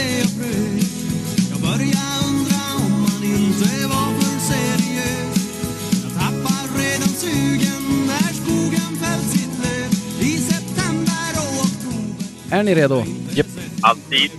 [0.00, 5.36] huttrade och frös Jag började undra om man inte var för seriös
[6.04, 9.90] Jag tappar redan sugen när skogen fällt sitt löv
[10.20, 13.02] I september och oktober Är ni redo?
[13.30, 13.46] Japp.
[13.82, 14.30] Alltid.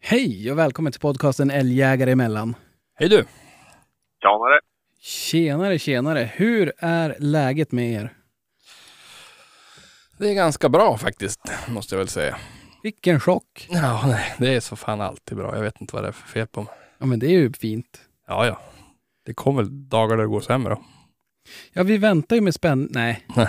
[0.00, 2.54] Hej och välkommen till podcasten Älgjägare emellan.
[2.98, 3.24] Hej du!
[4.22, 4.60] Tjanare.
[5.00, 6.30] Tjenare, tjenare.
[6.34, 8.12] Hur är läget med er?
[10.18, 12.36] Det är ganska bra faktiskt, måste jag väl säga.
[12.86, 13.66] Vilken chock.
[13.70, 15.54] Ja, nej, det är så fan alltid bra.
[15.54, 16.72] Jag vet inte vad det är för fel på mig.
[16.98, 18.00] Ja, men det är ju fint.
[18.26, 18.60] Ja, ja.
[19.24, 20.84] Det kommer väl dagar där det går sämre då.
[21.72, 22.88] Ja, vi väntar ju med spänn...
[22.90, 23.26] Nej.
[23.36, 23.48] Nej.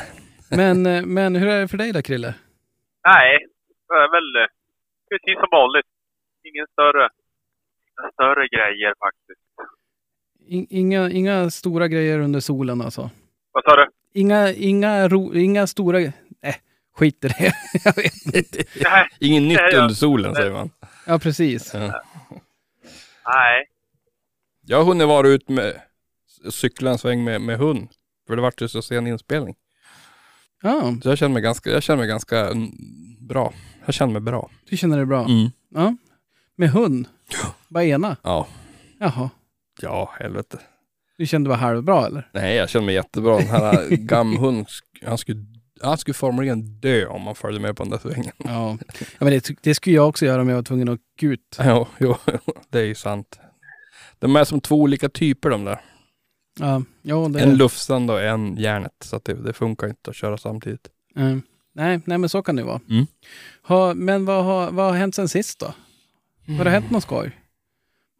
[0.49, 2.35] Men, eh, men hur är det för dig då, Krille?
[3.07, 3.45] Nej,
[3.87, 4.49] det är väl eh,
[5.09, 5.85] precis som vanligt.
[6.43, 7.09] Ingen större,
[7.89, 9.41] inga större grejer faktiskt.
[10.47, 13.09] In, inga, inga stora grejer under solen alltså?
[13.51, 13.87] Vad sa du?
[14.13, 15.99] Inga, inga, ro, inga stora...
[16.97, 17.53] Skit i det.
[17.85, 18.63] Jag vet inte.
[18.83, 19.81] Nej, Ingen nytt ja.
[19.81, 20.69] under solen säger man.
[21.05, 21.73] Ja, precis.
[21.73, 21.79] Ja.
[23.25, 23.65] nej.
[24.65, 25.81] Jag har hunnit vara ut med
[26.49, 27.87] cykla en sväng med, med hund.
[28.27, 29.55] För det vart ju så sen inspelning.
[30.61, 32.71] Ja, Så jag känner mig ganska, jag känner mig ganska mm,
[33.19, 33.53] bra.
[33.85, 34.49] Jag känner mig bra.
[34.69, 35.25] du känner dig bra.
[35.25, 35.49] Mm.
[35.69, 35.95] Ja.
[36.55, 37.07] Med hund?
[37.67, 38.17] Bara ena?
[38.23, 38.47] Ja.
[38.99, 39.29] Jaha.
[39.81, 40.59] Ja, helvete.
[41.17, 42.29] Du kände bara halvbra eller?
[42.33, 43.37] Nej, jag känner mig jättebra.
[43.37, 44.65] Den här gamhunden,
[45.05, 45.45] han skulle,
[45.81, 48.31] han skulle formligen dö om han följde med på den där svängen.
[48.37, 48.77] Ja.
[48.99, 51.55] ja men det, det skulle jag också göra om jag var tvungen att åka ut.
[51.59, 52.15] Ja, jo,
[52.69, 53.39] det är ju sant.
[54.19, 55.81] De är som två olika typer de där.
[56.59, 57.39] Ja, ja det...
[57.39, 58.93] En lufsande och en järnet.
[58.99, 60.87] Så det, det funkar inte att köra samtidigt.
[61.15, 61.41] Mm.
[61.75, 62.81] Nej, nej, men så kan det vara.
[62.89, 63.05] Mm.
[63.63, 65.73] Ha, men vad har, vad har hänt sen sist då?
[66.57, 67.31] Har det hänt något skoj?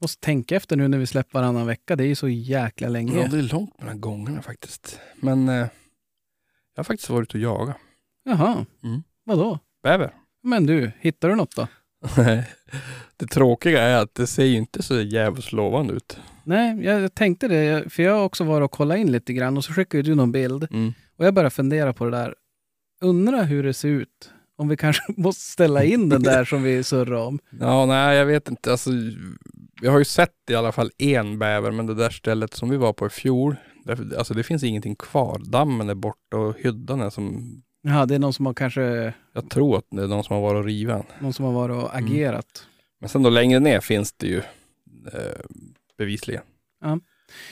[0.01, 1.95] Måste tänka efter nu när vi släpper varannan vecka.
[1.95, 3.21] Det är ju så jäkla länge.
[3.21, 4.99] Ja, det är långt mellan gångerna faktiskt.
[5.15, 5.67] Men eh,
[6.77, 7.77] jag har faktiskt varit och jagat.
[8.25, 8.65] Jaha.
[8.83, 9.03] Mm.
[9.25, 9.59] Vadå?
[9.83, 10.13] Bäver.
[10.43, 11.67] Men du, hittar du något då?
[13.17, 16.17] det tråkiga är att det ser ju inte så jävligt lovande ut.
[16.43, 17.93] Nej, jag tänkte det.
[17.93, 20.31] För jag har också varit och kollat in lite grann och så skickade du någon
[20.31, 20.67] bild.
[20.71, 20.93] Mm.
[21.17, 22.35] Och jag började fundera på det där.
[23.01, 24.31] Undrar hur det ser ut.
[24.57, 27.39] Om vi kanske måste ställa in den där som vi surrar om.
[27.59, 28.71] Ja, nej, jag vet inte.
[28.71, 28.89] Alltså,
[29.81, 32.77] vi har ju sett i alla fall en bäver, men det där stället som vi
[32.77, 33.55] var på i fjol,
[33.89, 35.41] alltså det finns ingenting kvar.
[35.45, 37.43] Dammen är borta och hyddan är som,
[37.81, 40.41] Ja, det är någon som har kanske jag tror att det är någon som har
[40.41, 41.03] varit och rivit den.
[41.19, 42.67] någon som har varit och agerat.
[42.99, 44.37] Men sen då längre ner finns det ju
[45.13, 45.41] eh,
[45.97, 46.43] bevisligen.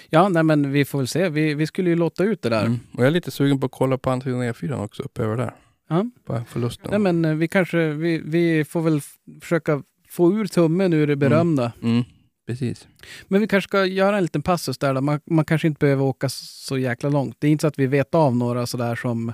[0.09, 1.29] Ja, nej men vi får väl se.
[1.29, 2.65] Vi, vi skulle ju låta ut det där.
[2.65, 2.79] Mm.
[2.93, 5.55] Och jag är lite sugen på att kolla på Anton E4 också, uppe över där.
[5.89, 6.05] Ja.
[6.25, 6.87] På förlusten.
[6.89, 9.01] Nej men eh, vi kanske, vi, vi får väl
[9.41, 11.71] försöka få ur tummen ur det berömda.
[11.81, 12.03] Mm,
[12.47, 12.87] precis.
[13.27, 14.93] Men vi kanske ska göra en liten passus där.
[14.93, 15.01] Då.
[15.01, 17.35] Man, man kanske inte behöver åka så jäkla långt.
[17.39, 19.33] Det är inte så att vi vet av några sådär som...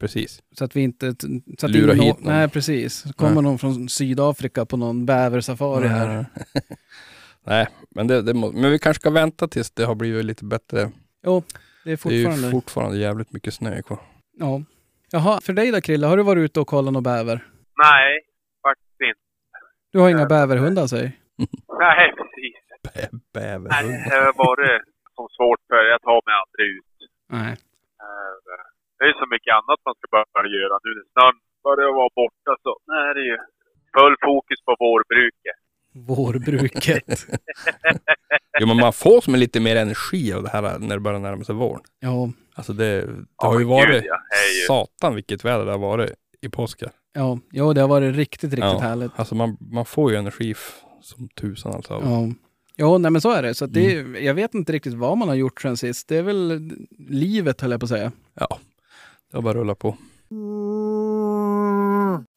[0.00, 0.42] Precis.
[0.58, 1.14] Så att vi inte...
[1.58, 2.32] Så att Lura hit någon.
[2.32, 2.94] Nej, precis.
[2.94, 3.42] Så kommer Nej.
[3.42, 6.26] någon från Sydafrika på någon bäversafari här.
[7.46, 10.44] Nej, men, det, det må, men vi kanske ska vänta tills det har blivit lite
[10.44, 10.90] bättre.
[11.26, 12.50] Jo, det är Det är fortfarande...
[12.50, 13.98] fortfarande jävligt mycket snö kvar.
[14.38, 14.62] ja.
[15.10, 17.44] Jaha, för dig då Krille, har du varit ute och kollat någon bäver?
[17.82, 18.20] Nej,
[18.62, 19.20] faktiskt inte.
[19.92, 21.12] Du har inga bäverhundar säg?
[21.84, 22.54] Nej, precis.
[22.84, 23.98] Bä, Nej, bäverhund.
[24.10, 24.82] det har varit
[25.16, 26.94] som svårt för Jag tar mig aldrig ut.
[27.36, 27.52] Nej.
[28.04, 28.34] Eh,
[28.98, 30.04] Det är så mycket annat man ska
[30.36, 31.36] börja göra nu när snön
[31.68, 32.72] börjar vara borta så.
[32.92, 33.38] Nej, det är ju
[33.96, 35.56] full fokus på vårbruket.
[36.10, 37.18] Vårbruket.
[38.60, 41.18] Jo men man får som en lite mer energi av det här när det börjar
[41.18, 41.80] närma sig våren.
[42.00, 44.18] ja, Alltså det, det har ju varit gud, ja.
[44.30, 46.10] Det är ju- satan vilket väder det har varit
[46.42, 46.88] i påsken.
[47.12, 48.78] ja, ja, det har varit riktigt, riktigt Ja.
[48.78, 49.12] härligt.
[49.16, 50.54] Alltså man, man får ju energi
[51.06, 51.92] som tusan alltså.
[51.92, 52.28] Ja.
[52.78, 53.54] Ja, nej men så är det.
[53.54, 54.24] Så det, Mm.
[54.24, 56.08] jag vet inte riktigt vad man har gjort sen sist.
[56.08, 58.12] Det är väl livet höll jag på att säga.
[58.34, 58.58] Ja,
[59.30, 59.96] det har bara rullat på.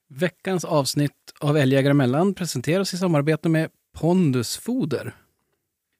[0.09, 5.15] Veckans avsnitt av Älgjägare emellan presenteras i samarbete med Pondus Foder.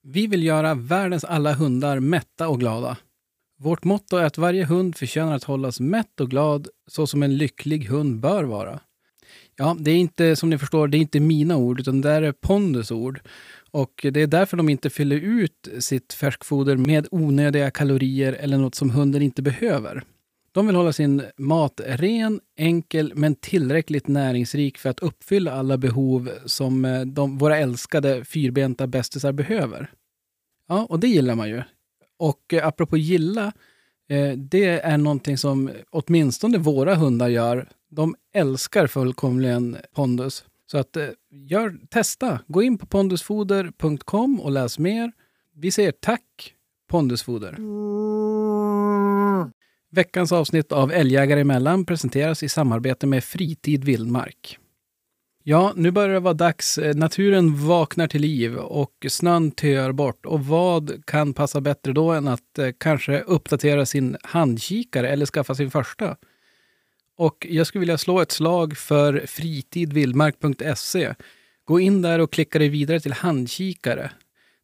[0.04, 2.98] Vi vill göra världens alla hundar mätta och glada.
[3.60, 7.38] Vårt motto är att varje hund förtjänar att hållas mätt och glad så som en
[7.38, 8.80] lycklig hund bör vara.
[9.61, 12.31] Ja, det är inte som ni förstår, det är inte mina ord, utan det är
[12.31, 13.19] Pondus ord.
[13.71, 18.75] Och det är därför de inte fyller ut sitt färskfoder med onödiga kalorier eller något
[18.75, 20.03] som hunden inte behöver.
[20.51, 26.29] De vill hålla sin mat ren, enkel men tillräckligt näringsrik för att uppfylla alla behov
[26.45, 29.91] som eh, de, våra älskade fyrbenta bästisar behöver.
[30.67, 31.62] Ja, och det gillar man ju.
[32.17, 33.53] Och eh, apropå gilla,
[34.09, 37.67] eh, det är någonting som åtminstone våra hundar gör.
[37.89, 40.44] De älskar fullkomligen pondus.
[40.71, 42.39] Så att eh, gör, testa.
[42.47, 45.12] Gå in på pondusfoder.com och läs mer.
[45.56, 46.56] Vi säger tack
[46.89, 47.57] Pondusfoder.
[49.91, 54.59] Veckans avsnitt av Älgjägare emellan presenteras i samarbete med Fritid Vildmark.
[55.44, 56.77] Ja, nu börjar det vara dags.
[56.77, 60.25] Eh, naturen vaknar till liv och snön töar bort.
[60.25, 65.56] Och vad kan passa bättre då än att eh, kanske uppdatera sin handkikare eller skaffa
[65.56, 66.15] sin första?
[67.19, 71.13] Och jag skulle vilja slå ett slag för fritidvildmark.se.
[71.66, 74.12] Gå in där och klicka dig vidare till handkikare.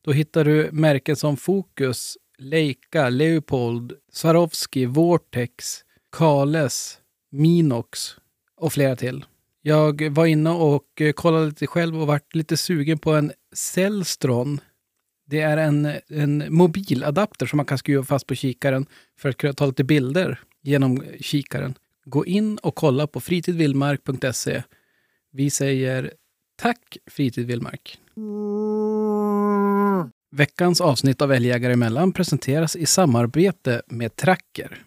[0.02, 5.80] Då hittar du märken som Fokus, Leica, Leopold, Swarovski, Vortex,
[6.12, 6.98] Kales,
[7.32, 8.16] Minox
[8.58, 9.26] och flera till.
[9.62, 14.60] Jag var inne och eh, kollade lite själv och vart lite sugen på en Cellstron.
[15.28, 18.86] Det är en, en mobiladapter som man kan skruva fast på kikaren
[19.20, 21.76] för att kunna ta lite bilder genom kikaren.
[22.06, 24.64] Gå in och kolla på fritidvildmark.se.
[25.32, 26.14] Vi säger
[26.62, 28.00] tack Fritid Vildmark.
[30.32, 34.86] Veckans avsnitt av Älgjägare emellan presenteras i samarbete med Tracker.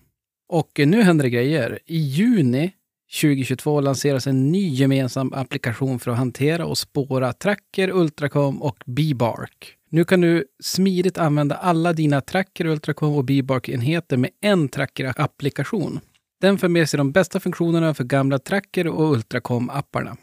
[0.48, 1.78] Och nu händer det grejer.
[1.86, 2.72] I juni
[3.20, 9.74] 2022 lanseras en ny gemensam applikation för att hantera och spåra Tracker, Ultracom och Bebark.
[9.90, 16.00] Nu kan du smidigt använda alla dina Tracker, Ultracom och Bebark-enheter med en Tracker-applikation.
[16.40, 20.16] Den för med sig de bästa funktionerna för gamla Tracker och Ultracom-apparna.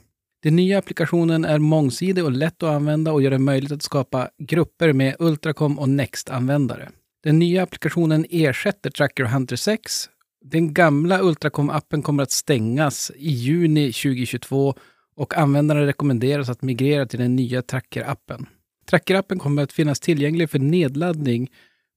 [0.43, 4.29] Den nya applikationen är mångsidig och lätt att använda och gör det möjligt att skapa
[4.37, 6.89] grupper med Ultracom och Next-användare.
[7.23, 10.09] Den nya applikationen ersätter Tracker Hunter 6.
[10.45, 14.73] Den gamla Ultracom-appen kommer att stängas i juni 2022
[15.15, 18.45] och användarna rekommenderas att migrera till den nya Tracker-appen.
[18.89, 21.51] Tracker-appen kommer att finnas tillgänglig för nedladdning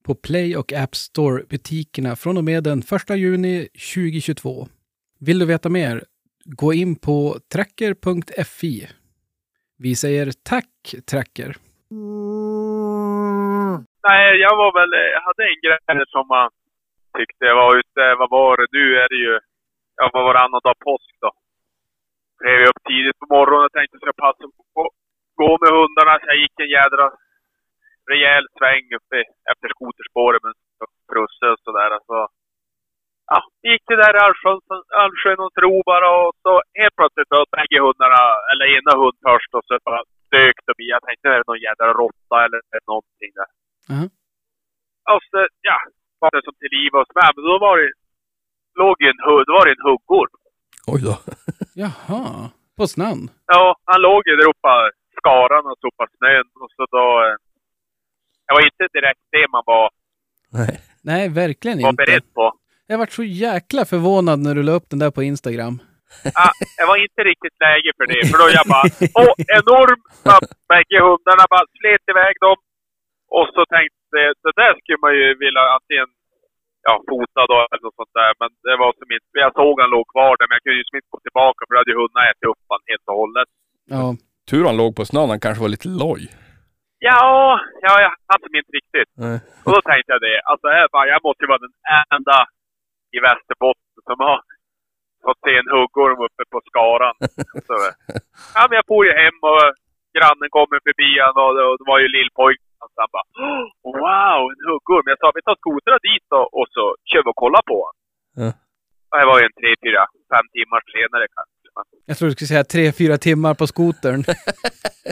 [0.06, 4.66] på Play och App Store-butikerna från och med den 1 juni 2022.
[5.20, 6.04] Vill du veta mer?
[6.44, 8.88] Gå in på tracker.fi.
[9.78, 10.74] Vi säger tack
[11.10, 11.50] Tracker.
[14.08, 16.50] Nej, jag var väl, jag hade en grej som man
[17.18, 19.34] tyckte jag var ute, vad var det, nu är det ju,
[19.98, 21.30] ja vad varannan dag påsk då.
[22.40, 24.42] Klev upp tidigt på morgonen och tänkte att jag ska passa
[24.74, 24.94] på att
[25.40, 27.04] gå med hundarna, så jag gick en jädra
[28.12, 29.18] rejäl sväng uppe
[29.52, 30.54] efter skoterspåret med
[31.10, 31.90] Prusse och sådär.
[32.08, 32.18] Så,
[33.30, 33.38] ja,
[33.68, 34.60] gick det där i Allsjön,
[35.02, 39.50] Allsjön och tro bara och så helt plötsligt så bägge hundarna, eller ena hund först
[39.56, 40.02] och så bara
[40.36, 40.86] dök de i.
[40.94, 42.60] Jag tänkte är det någon jädra råtta eller
[42.92, 43.50] någonting där.
[43.94, 44.08] Mhm.
[45.14, 45.38] Och så,
[45.68, 45.78] ja,
[46.22, 47.90] var det som till liv och så, ja, men då var det,
[48.82, 50.34] låg ju en hund, då var det en huggorm.
[50.92, 51.14] Oj då.
[51.82, 52.22] Jaha,
[52.78, 53.20] på snön?
[53.52, 54.72] Ja, han låg ju där uppe
[55.10, 57.06] i skaran och sopade snön och så då...
[57.26, 57.36] eh,
[58.48, 59.90] Det var inte direkt det man var,
[60.58, 60.74] Nej.
[61.10, 62.04] Nej, verkligen var inte.
[62.04, 62.44] beredd på.
[62.86, 65.74] Jag vart så jäkla förvånad när du la upp den där på Instagram.
[66.44, 68.86] Ah, det var inte riktigt läge för det, för då jag bara...
[69.22, 70.00] Åh, enorm!
[70.28, 70.40] Bara,
[70.70, 72.58] Bägge hundarna bara slet iväg dem.
[73.36, 76.08] Och så tänkte jag, det där skulle man ju vilja antingen
[76.86, 78.32] ja, fota då eller något sånt där.
[78.40, 79.28] Men det var som inte...
[79.46, 81.78] Jag såg han låg kvar där, men jag kunde ju inte gå tillbaka för då
[81.80, 83.48] hade ju hundarna ätit upp han helt och hållet.
[83.94, 84.04] Ja,
[84.50, 86.22] Tur han låg på snön, han kanske var lite loj.
[86.98, 89.10] Ja, ja, jag hade inte riktigt.
[89.24, 89.38] Nej.
[89.64, 90.38] Och då tänkte jag det.
[90.50, 91.74] Alltså, jag, bara, jag måste ju vara den
[92.16, 92.38] enda
[93.16, 94.38] i Västerbotten som har
[95.24, 97.14] fått se en huggorm uppe på skaran.
[97.68, 97.74] Så,
[98.56, 99.64] ja, men jag for ju hem och
[100.16, 102.64] grannen kommer förbi och, och det var ju lillpojken.
[102.94, 103.64] Så han bara "Åh,
[104.02, 105.06] Wow, en huggorm!
[105.12, 107.98] Jag sa vi tar skotrarna dit då, och så kör vi och kollar på honom.
[109.10, 110.02] Och det var ju en tre, fyra,
[110.32, 111.54] fem timmar senare kanske.
[112.08, 114.20] Jag tror du skulle säga tre, fyra timmar på skotern.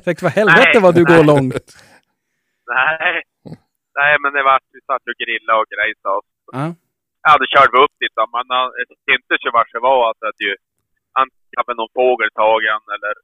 [0.04, 1.30] Tänkte, vad helvete vad du går nej.
[1.32, 1.66] långt.
[2.76, 3.14] nej,
[4.00, 6.30] nej, men det var vi satt och grillade och grejsade oss.
[6.58, 6.66] Ja.
[7.26, 8.25] Ja, då körde vi upp dit då.
[8.37, 8.66] Man har
[9.16, 10.54] inte så vart det var att det ju
[11.23, 13.14] antingen hade någon fågel tagen eller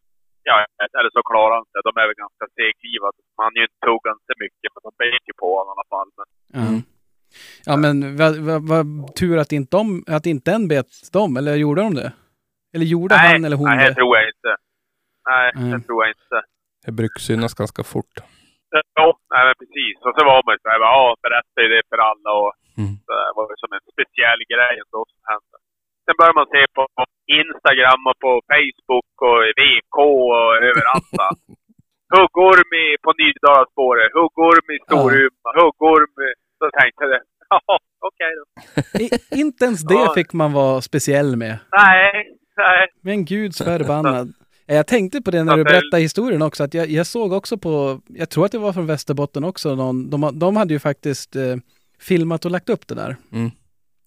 [0.49, 0.57] ja,
[0.99, 1.81] eller så klarade han sig.
[1.89, 3.19] De är väl ganska seglivade.
[3.41, 6.11] Man ju inte tuggat inte mycket, men de bet ju på honom i alla fall.
[6.19, 6.65] Men, Ja,
[7.69, 8.87] ja men vad vad vad
[9.21, 12.13] tur att inte, de, att inte en bet dem, eller gjorde de det?
[12.75, 13.95] Eller gjorde nej, han eller hon nej, det det?
[13.99, 14.53] tror jag inte.
[15.31, 15.71] Nej, Mm.
[15.73, 16.39] det tror jag inte.
[16.87, 18.15] Det brukar synas ganska fort.
[19.01, 19.97] Ja, nej, men precis.
[20.07, 22.95] Och så var man så här, ja, berätta ju det för alla och Mm.
[23.05, 25.57] så det var ju som en speciell grej ändå som hände.
[26.05, 26.83] Sen började man se på
[27.43, 29.97] Instagram och på Facebook och i VK
[30.31, 31.11] och överallt.
[32.17, 36.31] Huggorm i- på Nydalaspåret, huggorm i Storuman, huggorm i...
[36.59, 38.45] Så tänkte jag, ja, okej då.
[39.05, 39.07] I,
[39.43, 40.13] inte ens det Ja.
[40.15, 41.55] fick man vara speciell med.
[41.73, 42.89] Nej, nej.
[43.01, 44.33] Men guds förbannad.
[44.67, 47.57] Jag tänkte på det när du det- berättade historien också, att jag, jag såg också
[47.59, 51.37] på, jag tror att det var från Västerbotten också, någon, de, de hade ju faktiskt
[51.37, 51.57] eh,
[52.01, 53.17] filmat och lagt upp det där.
[53.33, 53.51] Mm.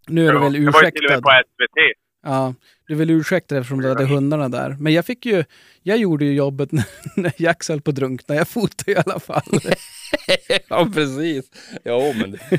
[0.08, 1.98] Nu är du väl det var ju till och med på SVT.
[2.24, 2.54] Ja,
[2.88, 4.75] du är väl ursäktad eftersom du hade hundarna där.
[4.80, 5.44] Men jag fick ju,
[5.84, 6.72] jag gjorde ju jobbet
[7.15, 8.36] när, Jax höll på att drunkna.
[8.36, 9.44] Jag fotade i alla fall.
[10.70, 11.46] ja, precis.
[11.86, 12.39] Jo, men det...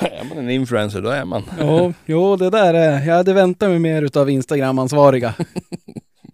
[0.00, 1.42] är man en influencer, då är man.
[1.60, 5.34] jo, jo, det där är, jag hade väntat mig mer utav Instagram-ansvariga.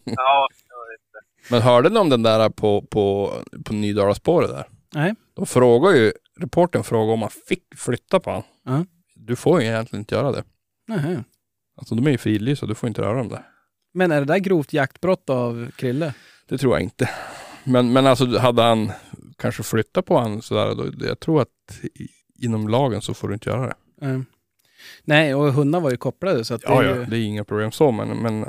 [0.04, 1.50] Ja, jag vet inte.
[1.50, 3.32] Men hörde ni om den där på, på,
[3.64, 4.66] på Nydalaspåret där?
[4.94, 5.14] Nej.
[5.34, 8.44] De frågar ju, reporten frågar om man fick flytta på honom.
[8.64, 8.84] Ja.
[9.14, 10.44] Du får ju egentligen inte göra det.
[10.88, 11.24] Nähä.
[11.76, 13.46] Alltså de är ju fridlysta, du får inte röra dem där.
[13.94, 16.14] Men är det där grovt jaktbrott av Krille?
[16.48, 17.10] Det tror jag inte.
[17.64, 18.92] Men, men alltså hade han
[19.36, 22.08] kanske flyttat på honom sådär, då, jag tror att i,
[22.44, 24.06] inom lagen så får du inte göra det.
[24.06, 24.20] Eh,
[25.04, 27.04] nej, och hundar var ju kopplade så att Ja, det är ja, ju...
[27.04, 28.46] det är inga problem så, men, men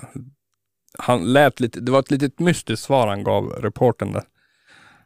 [0.98, 4.24] han lät lite, det var ett litet mystiskt svar han gav reporten där.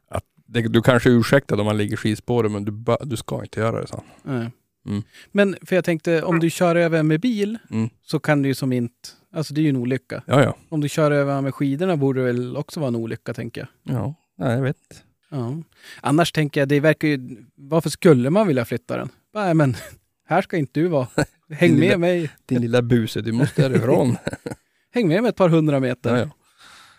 [0.09, 3.59] Att det, du kanske är ursäktad om man ligger skidspåret, men du, du ska inte
[3.59, 4.39] göra det, sa han.
[4.39, 4.51] Nej.
[4.89, 5.03] Mm.
[5.31, 7.89] Men för jag tänkte, om du kör över med bil Mm.
[8.03, 9.09] så kan du ju som inte...
[9.33, 10.23] Alltså det är ju en olycka.
[10.27, 10.55] Ja, ja.
[10.69, 13.95] Om du kör över med skidorna borde det väl också vara en olycka, tänker jag.
[13.95, 15.03] Ja, nej, jag vet.
[15.29, 15.53] Ja.
[16.01, 17.37] Annars tänker jag, det verkar ju...
[17.55, 19.09] Varför skulle man vilja flytta den?
[19.33, 19.75] Nej, men
[20.27, 21.07] här ska inte du vara.
[21.49, 22.29] Häng med lilla- mig.
[22.45, 24.17] Din lilla buse, du måste härifrån.
[24.93, 26.15] Häng med mig ett par hundra meter.
[26.15, 26.29] ja, Ja,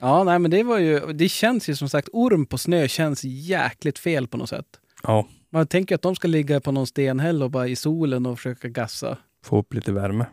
[0.01, 0.25] ja.
[0.25, 1.01] nej, men det var ju...
[1.13, 4.67] Det känns ju som sagt, orm på snö känns jäkligt fel på något sätt.
[5.03, 8.39] ja, Man tänker att de ska ligga på någon stenhäll och bara i solen och
[8.39, 9.19] försöka gassa.
[9.45, 10.27] få upp lite värme.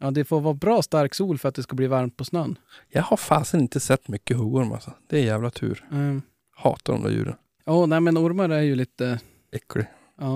[0.00, 2.58] Ja, det får vara bra stark sol för att det ska bli varmt på snön.
[2.88, 4.92] Jag har fasen inte sett mycket huggorm alltså.
[5.08, 5.84] Det är jävla tur.
[5.90, 6.22] Mm.
[6.56, 7.36] Hatar de där djuren.
[7.64, 9.20] Ja, nej men ormar är ju lite...
[9.52, 9.86] Äcklig.
[10.18, 10.32] Ja.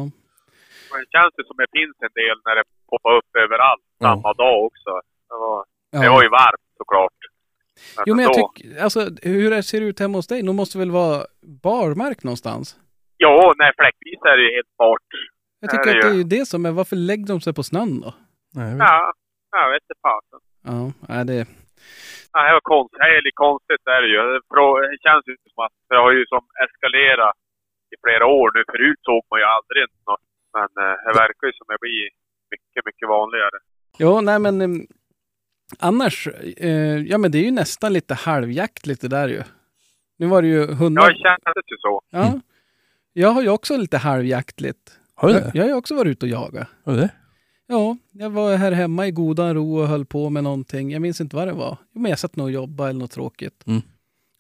[0.91, 4.07] Men det känns ju som det finns en del när det poppar upp överallt Ja.
[4.07, 4.91] samma dag också.
[5.29, 6.01] Det var, ja.
[6.03, 7.13] det var ju varmt såklart.
[7.97, 8.83] Men Jo, men jag tycker...
[8.83, 10.43] Alltså, hur det ser ut hemma hos dig?
[10.43, 12.77] De måste väl vara barmark någonstans?
[13.19, 15.09] Jo, nej, fläckvis är det ju helt bart.
[15.61, 16.73] Jag Ja, tycker det att det är ju det som är...
[16.73, 18.11] Varför lägger de sig på snön då?
[18.55, 18.87] Nej, jag vet.
[18.89, 19.13] Ja,
[19.65, 20.41] jag vet inte fasen.
[20.71, 21.39] Ja, nej, det...
[22.33, 22.99] Ja, det var konstigt.
[23.01, 24.21] Det är lite konstigt är det ju.
[24.93, 27.37] Det känns ju som att det har ju som eskalerat
[27.95, 28.61] i flera år nu.
[28.73, 30.25] Förut såg man ju aldrig något.
[30.57, 32.03] Men eh, det verkar ju som det blir
[32.53, 33.59] mycket, mycket vanligare.
[34.03, 34.55] Jo, nej men...
[34.67, 34.87] em,
[35.89, 36.29] annars,
[36.69, 39.43] eh, ja men det är ju nästan lite halvjakt lite där ju.
[40.19, 41.09] Nu var det ju Ja, hundar.
[41.11, 42.03] det kändes ju så.
[42.11, 42.41] Ja.
[43.19, 44.99] Jag har ju också lite halvjaktligt.
[45.15, 45.51] Har du Jag, det?
[45.55, 46.69] jag har ju också varit ute och jagat.
[46.85, 47.11] Har du det?
[47.67, 50.91] Ja, jag var här hemma i godan ro och höll på med någonting.
[50.91, 51.77] Jag minns inte vad det var.
[51.93, 53.63] Jo, men jag satt nog och jobbade eller något tråkigt.
[53.67, 53.83] Mm.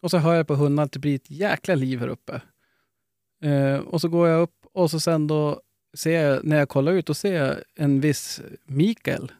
[0.02, 2.40] Och så hör jag på hundarna att det blir ett jäkla liv här uppe.
[3.42, 5.60] Eh, och så går jag upp och så sen då
[5.96, 9.32] ser jag, när jag kollar ut, och ser jag en viss Mikael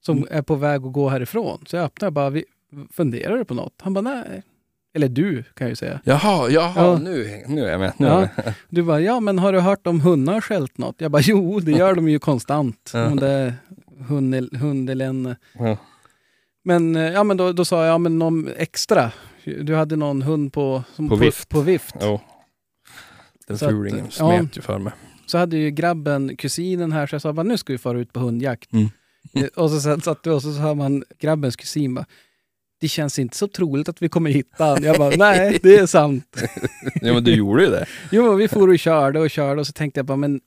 [0.00, 0.28] som Mm.
[0.30, 1.64] är på väg att gå härifrån.
[1.66, 2.44] Så jag öppnar och bara, "Vi-
[2.92, 3.74] funderar du på något?
[3.82, 4.42] Han bara, nej.
[4.94, 6.00] Eller du, kan jag ju säga.
[6.04, 6.98] Jaha, jaha, Ja.
[6.98, 7.92] nu, nu är jag med.
[7.96, 8.12] Nu Ja.
[8.12, 8.54] är jag med.
[8.68, 10.94] Du bara, ja men har du hört om hundar skällt något?
[10.98, 12.90] Jag bara, jo det gör de ju konstant.
[12.94, 13.06] Ja.
[13.06, 13.54] Om det är
[14.08, 15.36] hund, hund eller en...
[15.58, 15.76] Ja.
[16.64, 19.12] Men, eh, ja, men då, då sa jag, ja men någon extra.
[19.44, 21.48] Du hade någon hund på, som, På vift.
[21.48, 21.94] På vift.
[22.00, 22.20] Jo.
[23.46, 24.38] Den fulingen ja.
[24.38, 24.92] smet ju för mig.
[25.26, 28.12] Så hade ju grabben kusinen här, så jag sa bara, nu ska vi fara ut
[28.12, 28.72] på hundjakt.
[28.72, 28.88] Mm.
[29.34, 32.06] Eh, Och så satt vi och så sa man, grabbens kusin bara,
[32.80, 34.82] det känns inte så troligt att vi kommer hitta han.
[34.82, 36.42] Jag bara, nej det är sant.
[37.02, 37.86] Ja men du gjorde ju det.
[38.12, 40.40] Jo, vi for och körde och körde och så tänkte jag bara, men...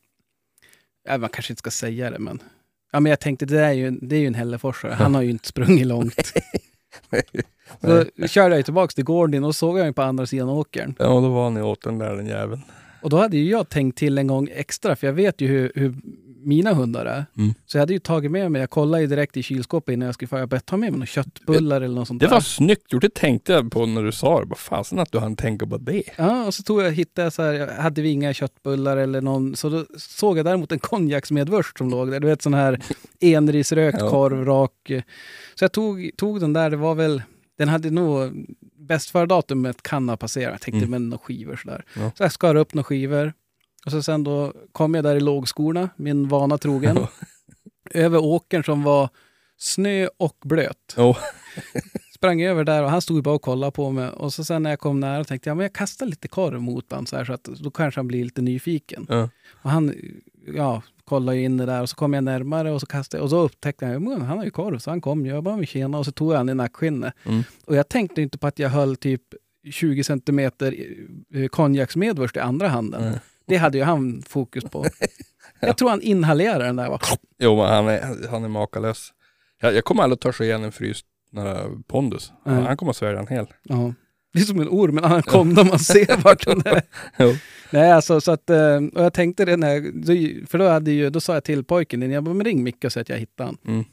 [1.07, 2.39] Ja, man kanske inte ska säga det, men...
[2.91, 4.93] Ja, men jag tänkte, det, är ju, det är ju en Hälleforsare.
[4.93, 6.33] Han har ju inte sprungit långt.
[7.81, 10.95] Så körde jag tillbaka till gården och såg jag på andra sidan åkern.
[10.99, 12.61] Ja då var ni åt den där den jäveln.
[13.01, 15.71] Och då hade ju jag tänkt till en gång extra, för jag vet ju hur,
[15.75, 15.95] hur
[16.43, 17.25] mina hundar är.
[17.37, 17.53] Mm.
[17.65, 20.15] Så jag hade ju tagit med mig, jag kollade ju direkt i kylskåpet innan jag
[20.15, 22.31] skulle få, jag började ta med mig några köttbullar eller något sånt Det där.
[22.33, 24.45] var snyggt gjort, det tänkte jag på när du sa det.
[24.45, 26.03] Bara fasen att du hann tänka på det.
[26.17, 29.55] Ja, och så tog jag, hittade jag så här, hade vi inga köttbullar eller någon,
[29.55, 32.19] så då såg jag däremot en konjaksmedvurst som låg där.
[32.19, 32.79] Du vet sån här
[33.19, 34.09] enrisrökt Ja.
[34.09, 34.91] korv, rak.
[35.55, 37.21] Så jag tog, tog den där, det var väl,
[37.57, 38.31] den hade nog
[38.87, 40.51] bäst före datumet kan ha passerat.
[40.51, 40.89] Jag tänkte Mm.
[40.89, 41.83] men några skivor sådär.
[41.95, 42.11] Ja.
[42.17, 43.33] Så jag skar upp några skivor.
[43.85, 46.97] Och så sen då kom jag där i lågskorna, min vana trogen.
[47.93, 49.09] över åkern som var
[49.57, 50.95] snö och blöt.
[50.97, 51.15] Jo.
[52.15, 54.09] Sprang över där och han stod bara och kollade på mig.
[54.09, 56.91] Och så sen när jag kom nära tänkte jag men jag kastar lite korv mot
[56.91, 59.05] honom så, här, så att då kanske han blir lite nyfiken.
[59.09, 59.29] Ja.
[59.61, 59.95] Och han
[60.55, 63.29] ja, kollade in det där och så kom jag närmare och så kastade jag och
[63.29, 65.31] så upptäckte jag att han har ju korv så han kom ju.
[65.31, 67.13] Jag bara, "Men tjena och så tog jag han i nackskinnet.
[67.23, 67.43] Mm.
[67.65, 69.21] Och jag tänkte inte på att jag höll typ
[69.71, 70.75] 20 centimeter
[71.33, 73.01] eh, konjaksmedvurst i andra handen.
[73.01, 73.19] Nej.
[73.51, 74.85] Det hade ju han fokus på.
[75.59, 76.89] Jag tror han inhalerade den där.
[76.89, 76.99] Va?
[77.39, 79.13] Jo, men han är, han är makalös.
[79.61, 82.33] Jag, jag kommer aldrig att törs igen en fryst nära pondus.
[82.45, 82.63] Nej.
[82.63, 83.47] Han kommer att svälja den hel.
[83.63, 83.93] Ja.
[84.33, 86.83] Det är som en orm, kom då man ser vart den är.
[87.73, 91.19] Nej, alltså så att, eh, och jag tänkte det när för då, hade ju, då
[91.21, 93.47] sa jag till pojken din, jag bara, men ring Micke och säg att jag hittade
[93.47, 93.57] han.
[93.73, 93.85] Mm.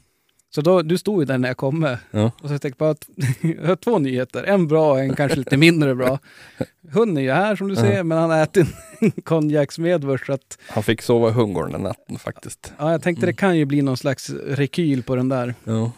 [0.55, 1.97] Så då, du stod ju där när jag kom med.
[2.11, 2.31] Ja.
[2.41, 3.09] Och så jag tänkte på att
[3.41, 6.19] jag har två nyheter, en bra och en kanske lite mindre bra.
[6.91, 7.81] Hunden är ju här som du Ja.
[7.81, 8.67] ser, men han har ätit
[8.99, 10.25] en konjaksmedvurst.
[10.25, 12.73] Så att, Han fick sova i hundgården den natten faktiskt.
[12.77, 15.55] ja, jag tänkte det kan ju bli någon slags rekyl på den där.
[15.63, 15.91] Ja.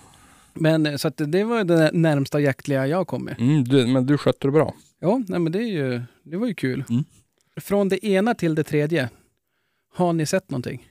[0.54, 3.36] Men eh, så att det var det närmsta jaktliga jag kom med.
[3.40, 4.74] Mm, du, men du skötte det bra.
[5.00, 6.84] Ja, nej, men det, är ju, det var ju kul.
[6.90, 7.04] Mm.
[7.62, 9.10] Från det ena till det tredje,
[9.96, 10.88] har ni sett någonting?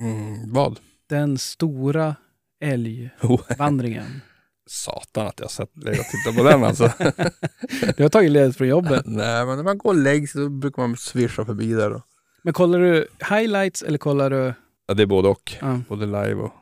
[0.00, 0.80] Mm, vad?
[1.08, 2.14] Den stora
[2.62, 4.04] älgvandringen.
[4.66, 6.90] Satan att jag sett dig och titta på den alltså.
[7.96, 9.02] Du har tagit ledigt från jobbet.
[9.06, 11.92] Nej, men när man går och lägger sig då brukar man svischa förbi där.
[11.92, 12.02] Och...
[12.42, 14.54] Men kollar du highlights eller kollar du
[14.86, 15.52] Ja, det är både och.
[15.60, 16.52] ja, Både live och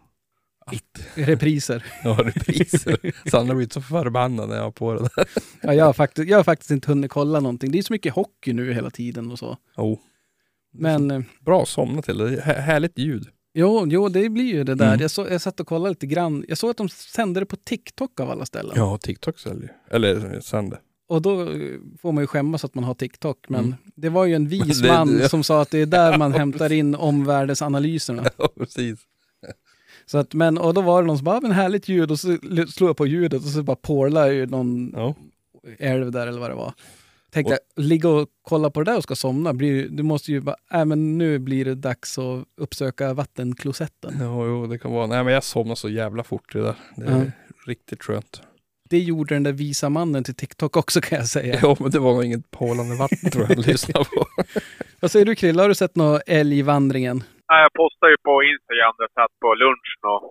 [0.67, 1.07] allt.
[1.15, 1.85] repriser?
[2.05, 3.29] Ja, repriser.
[3.31, 5.29] Sandra blivit så förbannad när jag har på det där.
[5.63, 7.73] Ja, jag, har faktiskt, jag har faktiskt inte hunnit kolla någonting.
[7.73, 9.57] Det är så mycket hockey nu hela tiden och så.
[9.77, 10.01] Jo.
[10.73, 13.29] Men eh, Bra att somna till Härligt ljud.
[13.55, 14.89] Jo, jo, det blir ju det där.
[14.89, 15.01] Mm.
[15.01, 16.45] Jag, så, jag satt och kollade lite grann.
[16.49, 18.73] Jag såg att de sände det på TikTok av alla ställen.
[18.77, 20.79] Ja, TikTok säljer Eller sänder.
[21.09, 21.49] Och då eh,
[22.03, 23.39] får man ju skämmas att man har TikTok.
[23.49, 23.75] Men Mm.
[23.97, 26.73] det var ju en vis man det- som sa att det är där man hämtar
[26.73, 28.25] in omvärldsanalyserna.
[28.39, 28.99] Ja, precis.
[30.07, 32.21] Så att, men, och då var det någon som bara, "Ah, men härligt ljud och
[32.21, 32.37] så
[32.69, 35.15] slog jag på ljudet och så bara porlade ju någon Ja.
[35.79, 36.75] älv där eller vad det var.
[37.33, 40.41] Tänkte jag, ligga och kolla på det där och ska somna, blir, du måste ju
[40.41, 44.15] bara, äh, men nu blir det dags att uppsöka vattenklosetten.
[44.21, 45.07] Ja, jo, det kan vara.
[45.07, 46.75] Nej, men jag somnar så jävla fort det där.
[46.97, 47.25] Det är Ja.
[47.67, 48.43] riktigt skönt.
[48.91, 51.59] Det gjorde den där visa mannen till TikTok också kan jag säga.
[51.63, 54.27] Ja, men det var nog inget pålande vatten tror jag att lyssna på.
[55.01, 57.17] Vad säger du Krille, har du sett någon älgvandringen?
[57.51, 60.23] Nej, jag postade ju på Instagram där jag satt på lunchen och...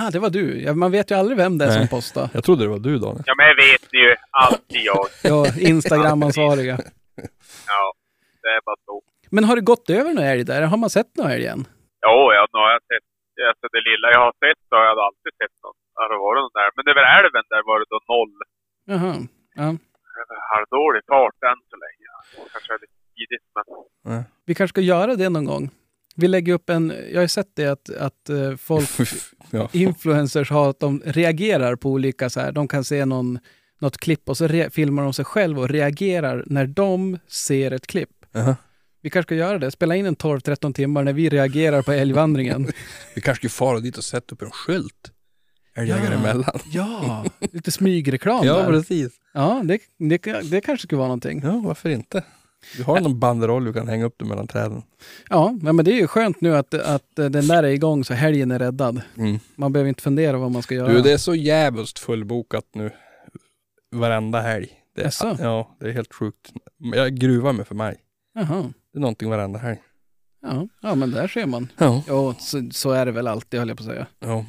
[0.00, 0.62] Ah, det var du.
[0.62, 1.94] Ja, man vet ju aldrig vem det är som Nej.
[1.96, 2.28] postar.
[2.36, 3.24] Jag trodde det var du Daniel.
[3.26, 4.08] Ja, men jag vet ju.
[4.30, 5.04] Alltid jag.
[5.30, 5.38] Ja,
[5.70, 6.76] Instagram-ansvariga.
[7.72, 7.82] Ja,
[8.42, 9.02] det är bara så.
[9.34, 10.62] Men har det gått över någon älg där?
[10.72, 11.60] Har man sett någon älg än?
[12.06, 13.06] Jo, ja, nu har jag sett...
[13.50, 15.80] Alltså det lilla jag har sett så har jag alltid sett något.
[16.00, 16.70] Har det varit någon där.
[16.76, 18.36] Men över älven där var det då noll.
[18.92, 19.14] Jaha.
[19.60, 19.68] Ja.
[20.52, 22.06] Halvdålig fart än så länge.
[22.52, 23.64] Kanske är lite tidigt, men...
[24.46, 25.64] Vi kanske ska göra det någon gång.
[26.16, 28.88] Vi lägger upp en, jag har sett det att, att eh, folk,
[29.50, 29.68] ja.
[29.72, 33.38] influencers har att de reagerar på olika så här, de kan se någon,
[33.80, 37.86] något klipp och så re, filmar de sig själv och reagerar när de ser ett
[37.86, 38.10] klipp.
[38.32, 38.56] Jaha.
[39.02, 42.66] Vi kanske ska göra det, spela in en 12-13 timmar när vi reagerar på älgvandringen.
[43.14, 45.10] Vi kanske skulle fara dit och sätta upp en skylt.
[45.74, 46.18] Älgjägare Ja.
[46.20, 46.58] emellan.
[46.72, 48.66] Ja, lite smygreklam Ja, där.
[48.66, 49.12] precis.
[49.34, 51.40] Ja, det, det, det kanske skulle vara någonting.
[51.44, 52.24] Ja, varför inte?
[52.76, 54.82] Du har någon banderoll du kan hänga upp det mellan träden.
[55.28, 58.50] Ja, men det är ju skönt nu att, att den där är igång så helgen
[58.50, 59.00] är räddad.
[59.16, 59.38] Mm.
[59.56, 60.92] Man behöver inte fundera vad man ska göra.
[60.92, 62.90] Du, det är så jävligt fullbokat nu.
[63.94, 64.72] Varenda helg.
[64.96, 66.52] Det är, ja, det är helt sjukt.
[66.94, 67.96] Jag gruvar mig för mig.
[68.34, 68.72] Jaha.
[68.92, 69.78] Det är någonting varenda helg.
[70.42, 71.68] Ja, ja, men där ser man.
[71.78, 72.02] Ja.
[72.06, 74.06] Ja, så, så är det väl alltid höll jag på att säga.
[74.20, 74.44] ja.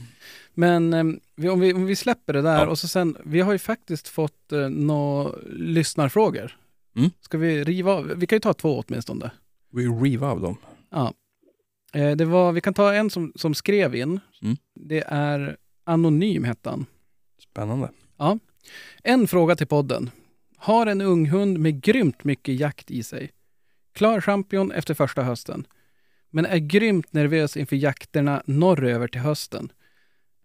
[0.53, 2.67] Men eh, om, vi, om vi släpper det där Ja.
[2.67, 6.57] och så sen, vi har ju faktiskt fått eh, några lyssnarfrågor.
[6.95, 7.09] Mm.
[7.21, 8.05] Ska vi riva av?
[8.05, 9.31] Vi kan ju ta två åtminstone.
[9.71, 10.57] Vi riva av dem.
[10.89, 11.13] Ja.
[11.93, 14.19] Eh, det var, vi kan ta en som, som skrev in.
[14.41, 14.57] Mm.
[14.75, 16.85] Det är Anonym hette han.
[17.39, 17.89] Spännande.
[19.03, 20.09] En fråga till podden.
[20.57, 23.31] Har en ung hund med grymt mycket jakt i sig.
[23.93, 25.67] Klar champion efter första hösten.
[26.29, 29.71] Men är grymt nervös inför jakterna norröver till hösten.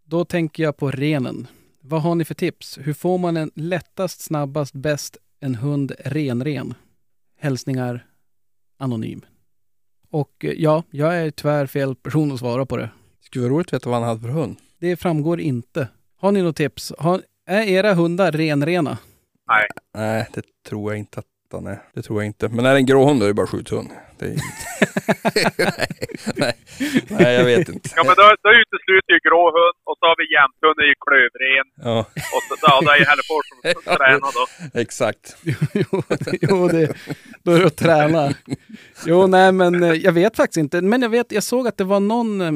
[0.05, 1.47] Då tänker jag på renen.
[1.81, 2.79] Vad har ni för tips?
[2.79, 6.75] Hur får man en lättast, snabbast, bäst en hund renren?
[7.41, 8.07] Hälsningar
[8.79, 9.25] Anonym.
[10.11, 12.91] Och eh, ja, jag är tyvärr fel person att svara på det.
[13.21, 14.57] Det skulle vara roligt att veta vad han hade för hund.
[14.79, 15.89] Det framgår inte.
[16.17, 16.93] Har ni något tips?
[16.99, 18.99] Har, är era hundar renrena?
[19.95, 21.83] Nej, det tror jag inte att han är.
[21.95, 22.49] Det tror jag inte.
[22.49, 23.89] Men är det en grå hund då är det bara skjuthund.
[24.19, 24.37] Det är...
[25.65, 25.87] nej,
[26.37, 26.55] nej,
[27.09, 27.91] nej, jag vet inte.
[27.97, 31.67] Ja men då, då utesluter ju grå hund och så har vi jämthund, ju klövren.
[31.85, 31.99] Ja,
[32.35, 33.59] Och så, ja, det är ju Hällefors som
[33.97, 34.81] tränar då.
[34.81, 35.37] exakt.
[35.75, 36.03] jo,
[36.43, 36.95] jo det,
[37.43, 38.35] då är det att träna.
[39.07, 40.81] Jo, nej, men eh, jag vet faktiskt inte.
[40.83, 42.53] Men jag, vet, jag såg att det var någon eh,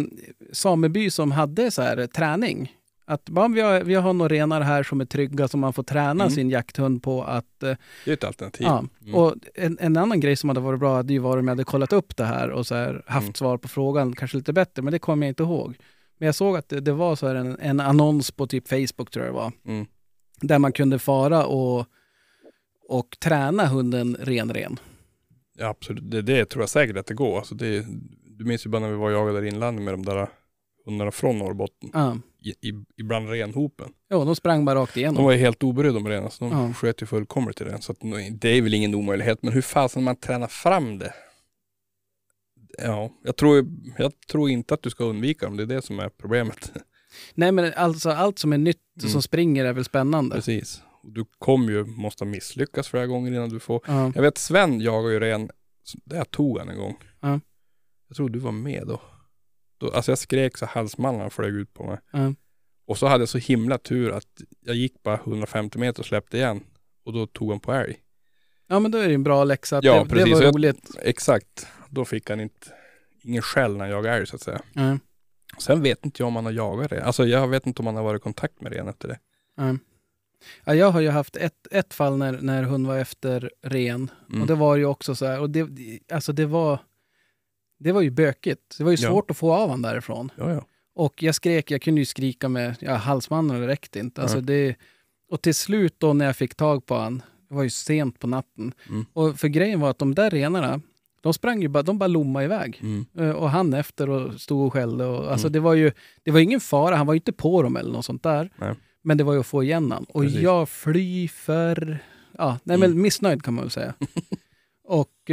[0.53, 2.73] sameby som hade så här eh, träning.
[3.13, 5.83] Att bara, vi, har, vi har några renar här som är trygga som man får
[5.83, 6.31] träna Mm.
[6.31, 7.63] sin jakthund på att...
[7.63, 8.67] eh, Det är ett alternativ.
[8.67, 8.85] Ja.
[9.03, 9.15] Mm.
[9.15, 11.65] Och en, en annan grej som hade varit bra hade ju varit om jag hade
[11.65, 13.35] kollat upp det här och så här, haft Mm.
[13.35, 15.77] svar på frågan kanske lite bättre, men det kommer jag inte ihåg.
[16.19, 19.25] Men jag såg att det, det var så en, en annons på typ Facebook tror
[19.25, 19.53] jag det var.
[19.67, 19.87] Mm.
[20.41, 21.87] Där man kunde fara och,
[22.89, 24.77] och träna hunden ren-ren.
[25.59, 26.11] Ja, absolut.
[26.11, 27.39] Det, det tror jag säkert att det går.
[27.39, 27.87] Alltså det,
[28.39, 30.29] du minns ju bara när vi var och jagade där inlandet med de där
[30.87, 31.91] hundarna från Norrbotten.
[31.93, 32.17] Ja.
[32.45, 32.73] I, i,
[33.29, 33.93] renhopen.
[34.11, 35.25] Jo, de sprang bara rakt De igenom.
[35.25, 36.73] var ju helt obrydda om renar, så de Ja.
[36.75, 37.83] sköt ju fullkomligt i den.
[37.83, 37.99] Så att,
[38.41, 39.43] det är väl ingen omöjlighet.
[39.43, 41.15] Men hur fasen man tränar fram det?
[42.79, 43.67] Ja, jag tror,
[43.99, 45.57] jag tror inte att du ska undvika dem.
[45.57, 46.73] Det är det som är problemet.
[47.35, 49.11] Nej, men alltså allt som är nytt Mm.
[49.11, 50.35] som springer är väl spännande.
[50.35, 50.83] Precis.
[51.03, 53.81] Du kommer ju, måste misslyckas flera gånger innan du får.
[53.87, 54.13] Ja.
[54.15, 55.51] Jag vet Sven jagar ju ren,
[56.05, 56.97] jag tog han en gång.
[57.21, 57.41] Ja.
[58.09, 59.01] Jag tror du var med då.
[59.83, 61.99] Då alltså jag skrek så halsmallarna flög ut på mig.
[62.13, 62.35] Ja.
[62.87, 64.27] Och så hade jag så himla tur att
[64.65, 66.61] jag gick bara 150 meter och släppte igen.
[67.05, 67.97] Och då tog han på älg.
[68.67, 69.79] ja, men då är det en bra läxa.
[69.79, 70.25] Att Ja, det, precis.
[70.29, 70.91] det var Jag- roligt.
[71.03, 71.67] Exakt.
[71.89, 72.67] Då fick han inte,
[73.23, 74.63] ingen skäll när jagade älg så att säga.
[74.73, 74.99] Ja.
[75.59, 77.05] Sen vet inte jag om han har jagat det.
[77.05, 79.19] Alltså jag vet inte om han har varit i kontakt med ren efter det.
[79.57, 79.77] Ja.
[80.65, 84.11] Ja, jag har ju haft ett, ett fall när, när hon var efter ren.
[84.29, 84.41] Mm.
[84.41, 85.69] Och det var ju också så här, och det,
[86.13, 86.79] alltså det var,
[87.83, 88.75] det var ju bökigt.
[88.79, 89.09] Det var ju Ja.
[89.11, 90.31] svårt att få av han därifrån.
[90.37, 90.65] Ja, ja.
[90.95, 94.23] Och jag skrek, jag kunde ju skrika med ja, halsmannen, räckte inte.
[94.23, 94.43] Alltså Ja.
[94.43, 94.75] det,
[95.31, 98.27] och till slut då när jag fick tag på han, det var ju sent på
[98.27, 98.73] natten.
[98.89, 99.07] Mm.
[99.13, 100.81] Och för grejen var att de där renarna,
[101.21, 102.79] de sprang ju bara, de bara lommade iväg.
[102.83, 103.07] Mm.
[103.19, 105.05] Eh, Och han efter och stod och skällde.
[105.05, 105.53] Och, alltså Mm.
[105.53, 105.93] det var ju
[106.23, 108.51] det var ingen fara, han var ju inte på dem eller något sånt där.
[108.57, 108.75] Nej.
[109.05, 110.05] Men det var ju att få igen han.
[110.05, 110.41] Och Precis.
[110.41, 111.99] jag fly för...
[112.39, 112.91] Ja, nej Mm.
[112.91, 113.95] men missnöjd kan man väl säga.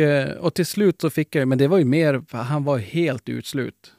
[0.03, 2.77] och, eh, och till slut så fick jag men det var ju mer, han var
[2.77, 3.93] helt utslut.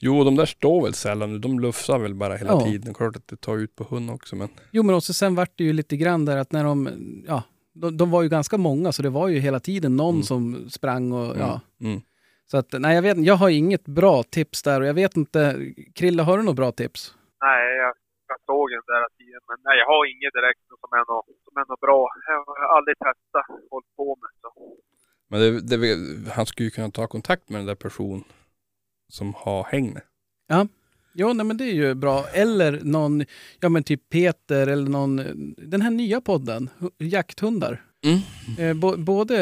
[0.00, 1.38] Jo, de där står väl sällan nu.
[1.38, 2.60] De lufsar väl bara hela Ja.
[2.64, 2.94] tiden.
[2.94, 4.48] Klart att det tar ut på hund också men.
[4.70, 6.88] Jo men också sen vart det ju lite grann där att när de,
[7.26, 7.42] ja,
[7.74, 10.22] de, de var ju ganska många så det var ju hela tiden någon Mm.
[10.22, 11.60] som sprang och ja.
[11.80, 12.00] Mm.
[12.50, 15.40] Så att nej jag vet jag har inget bra tips där och jag vet inte,
[15.94, 17.14] Krille har du något bra tips?
[17.46, 17.92] Nej, jag,
[18.30, 19.40] jag såg den där tiden.
[19.48, 22.00] Men nej, jag har inget direkt som är något, som är något bra.
[22.32, 24.30] Jag har aldrig testat, hållit på med.
[24.42, 24.50] Så.
[25.28, 28.24] Men det, det, han skulle ju kunna ta kontakt med den där personen
[29.08, 30.04] som har hängnet.
[31.14, 32.26] Jo, nej, men det är ju bra.
[32.32, 33.24] Eller någon,
[33.60, 35.16] ja men typ Peter eller någon,
[35.56, 37.84] den här nya podden, Hu- Jakthundar.
[38.04, 38.18] Mm.
[38.58, 39.36] Eh, bo, både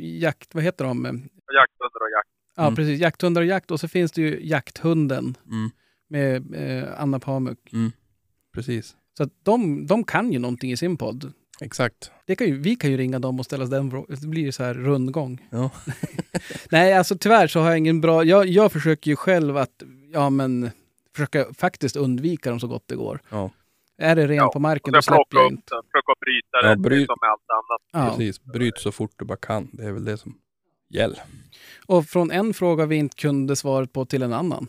[0.00, 1.04] jakt, vad heter de?
[1.04, 2.28] Jakthundar och jakt.
[2.56, 2.74] Ja, Mm.
[2.76, 3.00] precis.
[3.00, 3.70] Jakthundar och jakt.
[3.70, 5.70] Och så finns det ju Jakthunden Mm.
[6.08, 7.58] med eh, Anna Pamuk.
[8.54, 8.96] Precis.
[9.16, 11.32] Så att de, de kan ju någonting i sin podd.
[11.64, 12.10] Exakt.
[12.26, 14.16] Det kan ju, vi kan ju ringa dem och ställa den frågan.
[14.20, 15.48] Det blir ju så här rundgång.
[15.50, 15.70] Ja.
[16.70, 18.24] Nej, alltså tyvärr så har jag ingen bra...
[18.24, 20.70] Jag, jag försöker ju själv att, ja men,
[21.16, 23.20] försöka faktiskt undvika dem så gott det går.
[23.30, 23.50] Ja.
[23.98, 25.74] Är det ren Ja, på marken, Och då släpper jag upp inte.
[25.74, 26.82] och bryta Ja, den.
[26.82, 28.06] bry- Som med allt annat.
[28.08, 28.10] Ja.
[28.16, 28.42] Precis.
[28.44, 29.68] Bryt så fort du bara kan.
[29.72, 30.34] Det är väl det som
[30.94, 31.18] gäller.
[31.86, 34.66] Och från en fråga vi inte kunde svaret på till en annan.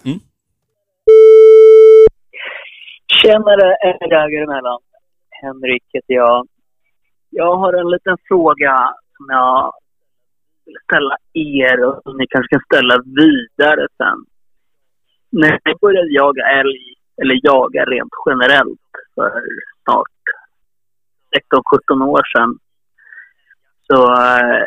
[3.21, 4.80] Tjenare älgjägare emellan.
[5.41, 6.47] Henrik heter jag.
[7.34, 9.74] Jag har en liten fråga som jag
[10.65, 14.26] vill ställa er och som ni kanske kan ställa vidare sen.
[15.30, 19.44] När jag började jaga älg, eller jaga rent generellt för
[19.84, 20.22] snart
[21.91, 22.60] 16-17 år sedan.
[23.88, 24.65] Så eh,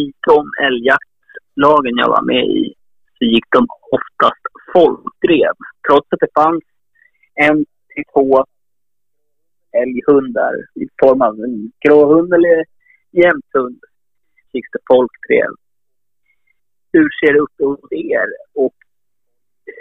[0.00, 2.74] i de älgjaktlagen jag var med i
[3.18, 5.54] så gick de oftast folkdrev.
[5.88, 6.64] Trots att det fanns
[7.34, 8.44] en till två
[9.82, 12.64] älghundar i form av en gråhund eller
[13.22, 13.80] jämthund.
[14.52, 15.50] Fick det folkdrev.
[16.92, 18.74] Hur ser det ut hos er och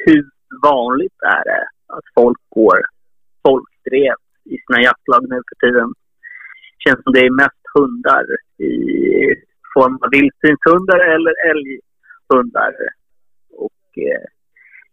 [0.06, 0.24] hur
[0.64, 2.80] vanligt är det att folk går
[3.48, 5.94] folkdrev i sina jaktlag nu för tiden?
[6.84, 8.26] Känns som det är mest hundar
[8.58, 8.76] i
[9.74, 12.74] form av vildsvinshundar eller älghundar.
[13.66, 14.26] Och eh,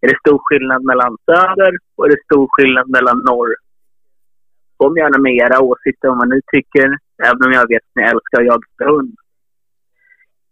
[0.01, 3.51] är det stor skillnad mellan söder och är det stor skillnad mellan norr?
[4.81, 6.89] Kom gärna med era åsikter om vad ni tycker,
[7.29, 9.15] även om jag vet att ni älskar att jaga hund.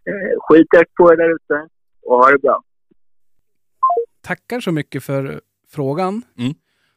[0.08, 1.68] Eh, skitjakt på er där ute
[2.06, 2.62] och ha det bra.
[4.22, 6.22] Tackar så mycket för frågan.
[6.38, 6.52] Mm.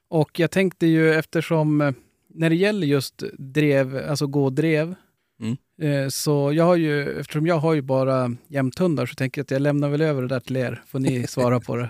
[0.10, 1.92] Och jag tänkte ju eftersom eh,
[2.30, 4.96] när det gäller just drev, alltså gå drev,
[5.42, 5.58] Mm.
[6.04, 9.52] eh, så jag har ju, eftersom jag har ju bara jämthundar så tänker jag att
[9.52, 11.90] jag lämnar väl över det där till er, får ni svara på det.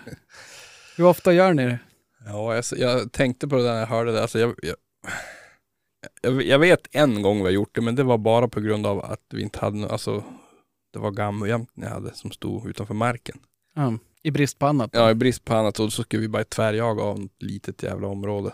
[0.97, 1.79] Hur ofta gör ni det?
[2.25, 4.21] Ja, jag, jag tänkte på det där när jag hörde det.
[4.21, 4.75] Alltså jag, jag,
[6.41, 9.05] jag, vet en gång vi har gjort det, men det var bara på grund av
[9.05, 10.23] att vi inte hade, alltså
[10.93, 13.39] det var gammeljämten jag hade som stod utanför marken.
[13.75, 14.89] Ja, I brist på annat?
[14.93, 18.07] Ja, i brist på annat och så skulle vi bara tvärjaga av ett litet jävla
[18.07, 18.53] område.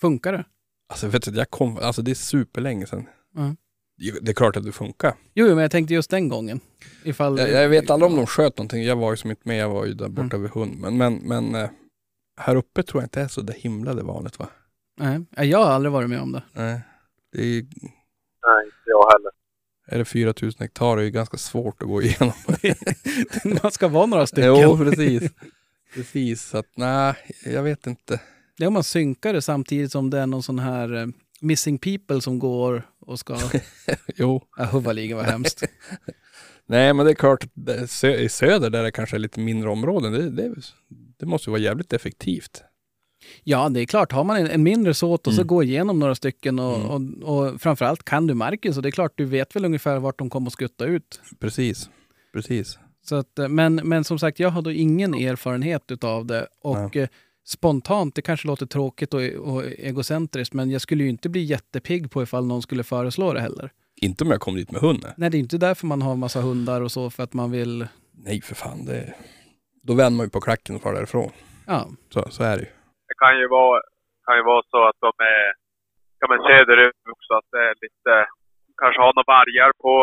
[0.00, 0.44] Funkar det?
[0.88, 3.06] Alltså vet du, jag kom, alltså det är superlänge sedan.
[3.34, 3.54] Ja.
[3.96, 5.14] Det- Det är klart att det funkar.
[5.34, 6.60] Jo, men jag tänkte just den gången.
[7.04, 8.82] Ifall, Jag, jag vet aldrig om de sköt någonting.
[8.84, 10.42] Jag var ju som inte med, jag var ju där borta Mm.
[10.42, 10.78] vid hund.
[10.78, 11.70] Men, men, men eh,
[12.40, 14.48] här uppe tror jag inte är så det himla det vanligt va?
[15.00, 16.42] Nej, jag har aldrig varit med om det.
[16.52, 16.80] Nej.
[17.32, 19.30] Det är, Nej, inte jag heller.
[19.86, 22.32] är det 4000 hektar det är ju ganska svårt att gå igenom.
[23.62, 24.56] Man ska vara några stycken.
[24.62, 25.30] jo, precis.
[25.94, 28.20] Precis, så att nej, jag vet inte.
[28.56, 31.06] Det är om man synkar det samtidigt som det är någon sån här eh,
[31.40, 33.38] missing people som går och ska...
[34.16, 35.62] Jo, Ja, var hemskt.
[36.66, 39.40] nej men det är klart, att det- sö, i söder där det kanske är lite
[39.40, 40.54] mindre områden, det, det,
[41.18, 42.62] det måste ju vara jävligt effektivt.
[43.44, 44.12] Ja, det är klart.
[44.12, 45.46] Har man en, en mindre såt och så Mm.
[45.46, 47.22] gå igenom några stycken och, Mm.
[47.22, 50.18] och, och framförallt kan du marken så det är klart du vet väl ungefär vart
[50.18, 51.20] de kommer att skutta ut.
[51.40, 51.90] Precis,
[52.32, 52.78] precis.
[53.04, 56.96] Så att, eh, men, men som sagt, jag har då ingen erfarenhet utav det och
[56.96, 57.08] eh,
[57.46, 62.10] spontant, det kanske låter tråkigt och, och egocentriskt, men jag skulle ju inte bli jättepigg
[62.10, 63.70] på ifall någon skulle föreslå det heller.
[64.02, 65.10] Inte om jag kom dit med hunden.
[65.16, 67.86] Nej, det är inte därför man har massa hundar och så, för att man vill...
[68.12, 69.14] Nej för fan, det,
[69.82, 71.30] då vänder man ju på klacken och far därifrån.
[71.66, 72.68] Ja, Så, så är det ju.
[73.10, 73.76] Det kan ju vara,
[74.26, 75.46] kan ju vara så att de är,
[76.20, 78.12] ja men söderut också, att det är lite,
[78.82, 79.94] kanske har några vargar på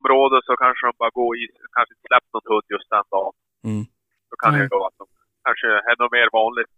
[0.00, 1.44] området så kanske de bara går i,
[1.76, 3.34] kanske inte släppt någon hund just den dagen.
[3.68, 3.84] Mm.
[4.30, 5.06] Då kan det ju vara att de
[5.46, 6.72] kanske är något mer vanligt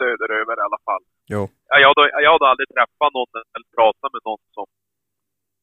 [0.00, 1.02] söderöver i alla fall.
[1.34, 1.42] Jo.
[1.70, 4.66] Ja, jag, hade, jag hade aldrig träffat någon eller pratat med någon som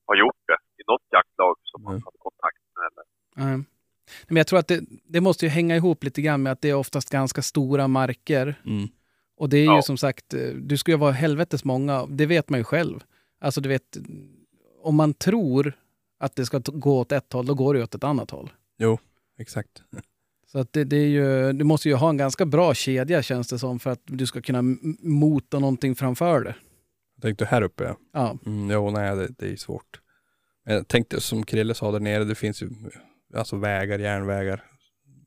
[0.08, 2.04] har gjort det i något jaktlag som man Mm.
[2.06, 2.84] hade kontakt med.
[2.90, 3.06] Eller.
[3.44, 3.58] Nej.
[4.28, 4.80] Men jag tror att det,
[5.14, 8.46] det måste ju hänga ihop lite grann med att det är oftast ganska stora marker.
[8.66, 8.88] Mm.
[9.40, 9.82] Och det är ju Ja.
[9.82, 13.00] som sagt, eh, du ska ju vara helvetes många, det vet man ju själv.
[13.42, 13.98] Alltså du vet,
[14.84, 15.74] om man tror
[16.20, 18.52] att det ska gå åt ett håll, då går det åt ett annat håll.
[19.40, 19.84] Exakt.
[20.52, 23.48] Så att det, det är ju, du måste ju ha en ganska bra kedja känns
[23.48, 24.62] det som för att du ska kunna
[25.02, 26.56] mota någonting framför det.
[27.16, 27.96] Jag tänkte här uppe ja.
[28.14, 30.02] Ja, Mm, jo, nej det, det är svårt.
[30.66, 32.70] Men jag tänkte som Krille sa där nere, det finns ju
[33.36, 34.64] alltså vägar, järnvägar,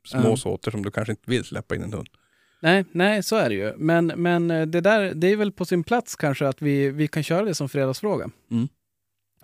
[0.06, 0.36] små Ja.
[0.36, 2.08] såter som du kanske inte vill släppa in en hund.
[2.62, 3.72] Nej, nej så är det ju.
[3.76, 7.08] Men, men eh, det där, det är väl på sin plats kanske att vi, vi
[7.08, 8.30] kan köra det som fredagsfråga.
[8.50, 8.68] Mm.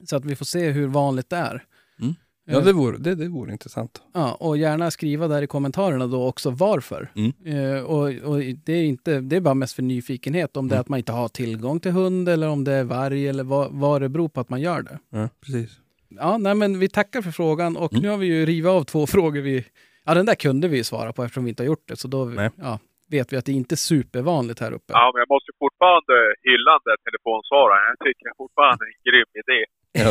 [0.06, 1.64] Så att vi får se hur vanligt det är.
[2.00, 2.14] Mm.
[2.50, 4.02] Ja, Eh, det vore, det, det vore intressant.
[4.14, 7.10] Ja, och gärna skriva där i kommentarerna då också varför.
[7.16, 7.32] Mm.
[7.76, 10.76] Eh, och, och det, är inte, det är bara mest för nyfikenhet, om det är
[10.76, 10.80] Mm.
[10.80, 14.02] att man inte har tillgång till hund eller om det är varg eller vad, vad
[14.02, 14.98] det beror på att man gör det.
[15.10, 15.70] Ja, precis.
[16.08, 18.02] Ja, nej, men vi tackar för frågan och Mm.
[18.02, 19.40] nu har vi ju rivit av två frågor.
[19.40, 19.64] Vi,
[20.04, 22.08] ja, den där kunde vi ju svara på eftersom vi inte har gjort det, så
[22.08, 22.50] då Nej.
[22.56, 22.78] ja,
[23.10, 24.92] vet vi att det inte är supervanligt här uppe.
[24.92, 26.14] Ja, men jag måste fortfarande
[26.48, 27.84] hylla den där telefonsvararen.
[27.92, 29.60] Jag tycker fortfarande det är en grym idé.
[30.02, 30.10] Ja.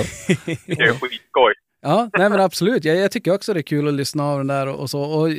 [0.78, 1.54] Det är skitskoj.
[1.82, 2.86] Ja, nej men absolut.
[2.86, 5.02] Jag, jag tycker också det är kul att lyssna av den där och, och så.
[5.02, 5.30] Och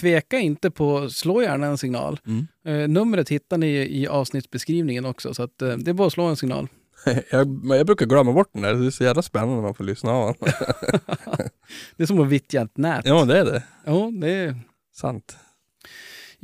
[0.00, 2.20] tveka inte på, slå gärna en signal.
[2.26, 2.46] Mm.
[2.66, 6.24] Eh, numret hittar ni i avsnittsbeskrivningen också, så att, eh, det är bara att slå
[6.24, 6.68] en signal.
[7.30, 9.84] jag, jag brukar glömma bort den där, det är så jävla spännande när man får
[9.84, 10.52] lyssna av den.
[11.96, 13.06] Det är som att vittja ett nät.
[13.06, 13.62] Ja, det är det.
[13.86, 14.54] Jo, det är...
[14.92, 15.36] Sant.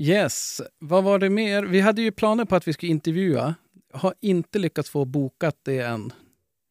[0.00, 0.60] Yes.
[0.78, 1.62] Vad var det mer?
[1.62, 3.54] Vi hade ju planer på att vi skulle intervjua.
[3.92, 6.12] Har inte lyckats få bokat det än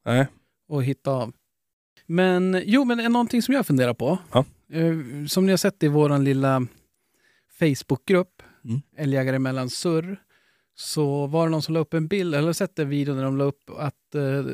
[0.05, 0.27] Nej.
[0.67, 1.33] och hitta av.
[2.05, 4.17] Men jo, men är någonting som jag funderar på.
[4.31, 4.45] Ja.
[4.71, 6.67] Eh, som ni har sett i vår lilla
[7.59, 8.81] Facebookgrupp, Mm.
[8.97, 10.21] Älgjägare mellan surr,
[10.75, 13.37] så var det någon som la upp en bild, eller sett en video när de
[13.37, 14.45] la upp att eh,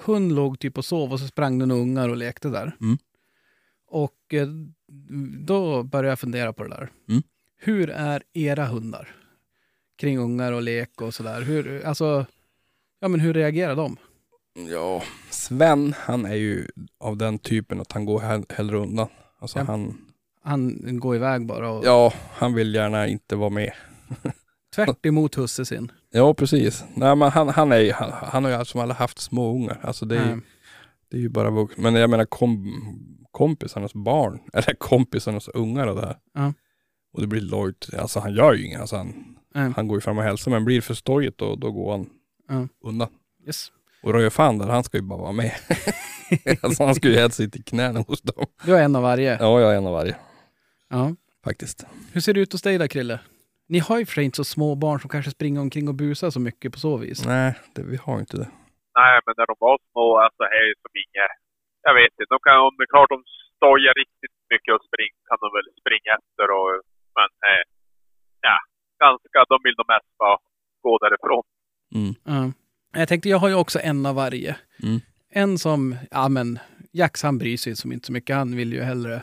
[0.00, 2.76] hund låg typ och sov och så sprang den ungar och lekte där.
[2.80, 2.98] Mm.
[3.86, 4.48] Och eh,
[5.46, 6.90] då började jag fundera på det där.
[7.08, 7.22] Mm.
[7.58, 9.08] Hur är era hundar?
[9.98, 11.42] Kring ungar och lek och sådär.
[11.42, 12.26] Hur, alltså,
[13.00, 13.96] ja men hur reagerar de?
[14.70, 16.68] Ja, Sven, han är ju
[17.00, 19.08] av den typen att han går hell- hellre undan.
[19.38, 19.64] Alltså Ja.
[19.64, 19.98] han,
[20.42, 23.72] Han går iväg bara och ja, han vill gärna inte vara med.
[24.74, 25.92] tvärt emot husse sin.
[26.10, 26.84] Ja, precis.
[26.94, 29.80] Nej, men han, han, är, han, han har ju som alla haft små ungar.
[29.82, 30.44] Alltså det är, ju- Nej.
[31.10, 31.82] det är ju bara vuxna.
[31.82, 32.74] Men jag menar kom,
[33.30, 36.16] kompisarnas barn, eller kompisarnas ungar och det här.
[36.34, 36.52] Ja.
[37.16, 37.88] Och det blir lojt.
[37.98, 38.80] Alltså han gör ju inget.
[38.80, 39.72] Alltså, han, Nej.
[39.76, 40.50] han går ju fram och hälsar.
[40.50, 42.10] Men blir det för stojigt då, då går han
[42.48, 42.68] Ja.
[42.88, 43.08] undan.
[43.46, 43.72] Yes.
[44.02, 45.52] Och Röje fan där, han ska ju bara vara med.
[46.62, 48.46] alltså han ska ju helst sitta i knäna hos dem.
[48.64, 49.32] Du har en av varje.
[49.40, 50.16] Ja, jag är en av varje.
[50.90, 51.14] Ja.
[51.44, 51.86] faktiskt.
[52.12, 53.18] Hur ser det ut hos dig där Krille?
[53.68, 56.30] Ni har ju för sig inte så små barn som kanske springer omkring och busar
[56.30, 57.18] så mycket på så vis.
[57.26, 58.48] Nej, det, vi har inte det.
[59.00, 61.32] Nej, men när de var små, alltså här är som inget...
[61.86, 62.32] Jag vet inte.
[62.34, 63.20] De kan, om det är klart de
[63.58, 66.70] stojar riktigt mycket och spring, kan de väl springa efter och...
[67.18, 67.64] Men eh,
[68.40, 68.56] ja,
[69.04, 69.38] ganska...
[69.48, 70.38] De vill nog mest bara
[70.82, 71.44] gå därifrån.
[71.94, 72.14] Mm.
[72.24, 72.52] Ja.
[73.00, 74.56] Jag tänkte, jag har ju också en av varje.
[74.82, 75.00] Mm.
[75.30, 76.58] En som, ja men,
[76.92, 78.36] Jax han bryr sig som inte så mycket.
[78.36, 79.22] Han vill ju hellre,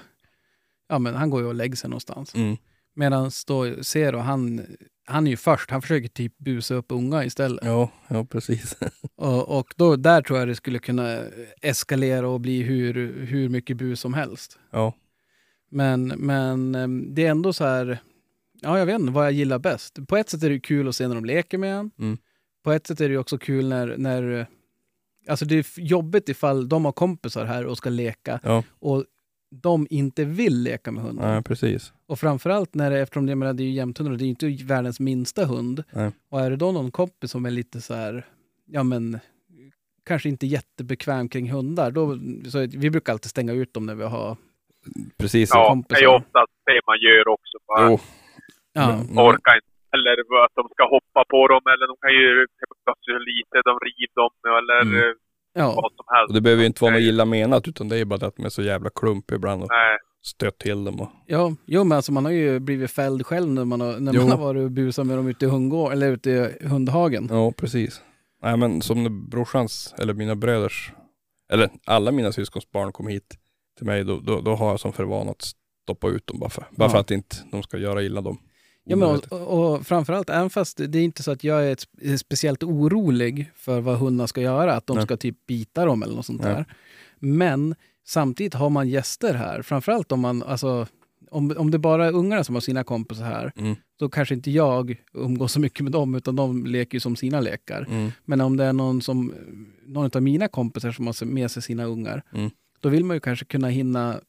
[0.90, 2.36] ja men han går ju och lägger sig någonstans.
[2.36, 2.58] Mm.
[2.96, 4.66] Medan då Zero, han,
[5.06, 5.72] han är ju först.
[5.72, 7.66] Han försöker typ busa upp unga istället.
[7.66, 8.78] Ja, ja, precis.
[9.16, 11.20] Och, och då, där tror jag det skulle kunna
[11.62, 14.60] eskalera och bli hur, hur mycket bus som helst.
[14.72, 14.94] ja.
[15.74, 17.98] Men, men em, det är ändå så här,
[18.62, 20.08] ja jag vet inte vad jag gillar bäst.
[20.08, 21.92] På ett sätt är det kul att se när de leker med en.
[22.00, 22.18] Mm.
[22.64, 24.48] På ett sätt är det också kul när, när,
[25.28, 28.64] alltså det är jobbigt ifall de har kompisar här och ska leka Ja.
[28.80, 29.06] och
[29.62, 31.32] de inte vill leka med hunden.
[31.32, 31.94] Nej, precis.
[32.06, 34.64] Och framförallt när det, eftersom det, menar, det är ju jämthundar och det är inte
[34.64, 35.84] världens minsta hund.
[35.92, 36.12] Nej.
[36.30, 38.26] Och är det då någon kompis som är lite så här,
[38.66, 39.20] ja men
[40.06, 44.04] kanske inte jättebekväm kring hundar, då, så vi brukar alltid stänga ut dem när vi
[44.04, 44.38] har
[45.20, 45.50] Precis.
[45.54, 46.00] Ja, kompisar.
[46.00, 47.56] det är oftast det man gör också.
[47.68, 48.00] Bara Jo.
[48.74, 49.68] Ja, Men- orkar inte.
[49.96, 50.12] Eller
[50.46, 52.46] att de ska hoppa på dem, eller de kan ju
[53.08, 54.96] så lite, de river dem, eller Mm.
[55.10, 55.14] eh,
[55.54, 55.68] ja.
[55.82, 56.30] vad som helst.
[56.30, 58.36] Och det behöver ju inte vara något illa menat utan det är bara det att
[58.36, 61.00] de är så jävla klumpiga ibland och Nej, stött till dem.
[61.02, 64.14] Och, Ja, jo men alltså man har ju blivit fälld själv när man har, när
[64.14, 64.22] Jo.
[64.22, 66.30] man har varit och busat med dem ute i hundgård, eller ute
[66.62, 67.28] i hundhagen.
[67.32, 68.02] ja, precis.
[68.42, 70.92] Nej men som när brorsans, eller mina bröders,
[71.52, 73.36] eller alla mina syskons barn kom hit
[73.78, 75.42] till mig, då, då, då har jag som för vana att
[75.84, 76.90] stoppa ut dem bara för, bara Ja.
[76.90, 78.38] för att inte de ska göra illa dem.
[78.86, 82.20] Ja, men och, och, framförallt, även fast det är inte så att jag är, ett,
[82.20, 85.06] speciellt orolig för vad hundarna ska göra, att de Nej.
[85.06, 86.54] ska typ bita dem eller något sånt Nej.
[86.54, 86.66] där.
[87.20, 90.88] Men samtidigt har man gäster här, framförallt om man, alltså,
[91.32, 93.76] om, om det bara är ungarna som har sina kompisar här, Mm.
[94.00, 97.40] då kanske inte jag umgås så mycket med dem, utan de leker ju som sina
[97.42, 97.86] lekar.
[97.90, 98.12] Mm.
[98.26, 99.34] Men om det är någon, som,
[99.86, 102.50] någon av mina kompisar som har med sig sina ungar, Mm.
[102.84, 104.20] Då vill man ju kanske kunna hinna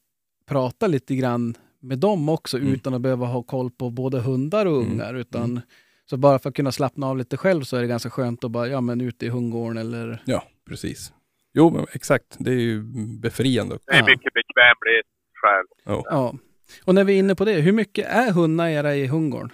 [0.45, 2.73] prata lite grann med dem också Mm.
[2.73, 4.91] utan att behöva ha koll på både hundar och Mm.
[4.91, 5.13] ungar.
[5.13, 5.61] Utan,
[6.09, 8.51] Så bara för att kunna slappna av lite själv så är det ganska skönt att
[8.51, 10.21] bara, ja men ute i hundgården eller...
[10.25, 11.13] Ja, precis.
[11.53, 12.35] Jo, men exakt.
[12.39, 12.83] Det är ju
[13.21, 13.77] befriande.
[13.85, 14.05] det är Ja.
[14.05, 15.67] mycket bekvämlighet själv.
[15.85, 16.03] Ja.
[16.09, 16.35] Ja.
[16.83, 19.49] Och när vi är inne på det, hur mycket är hundar era i hundgården?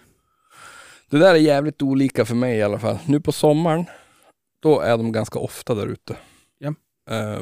[1.10, 2.98] Det där är jävligt olika för mig i alla fall.
[3.08, 3.86] Nu på sommaren,
[4.60, 6.16] då är de ganska ofta där ute.
[6.60, 6.74] Ja.
[7.10, 7.40] Eh,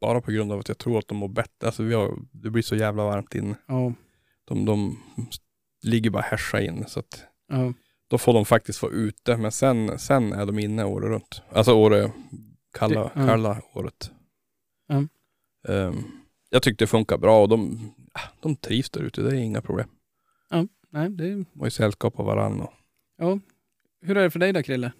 [0.00, 1.66] bara på grund av att jag tror att de mår bättre.
[1.66, 3.56] Alltså vi har, det blir så jävla varmt inne.
[3.66, 3.92] Ja.
[4.44, 4.98] De, de
[5.82, 6.86] ligger bara härsa inne.
[6.86, 7.72] Så att ja.
[8.08, 9.36] då får de faktiskt vara ute.
[9.36, 11.42] Men sen, sen är de inne året runt.
[11.52, 12.12] Alltså året,
[12.78, 13.26] kalla, Det- ja.
[13.26, 14.10] kalla året.
[14.86, 14.96] Ja.
[15.68, 15.92] Eh,
[16.50, 17.78] jag tyckte det funkar bra och de,
[18.42, 19.22] de trivs där ute.
[19.22, 19.88] Det är inga problem.
[20.90, 21.30] Nej, det.
[21.34, 22.64] De har ju sällskap av varandra.
[22.64, 22.72] och-
[23.16, 23.38] Ja.
[24.00, 24.92] Hur är det för dig då, Krille?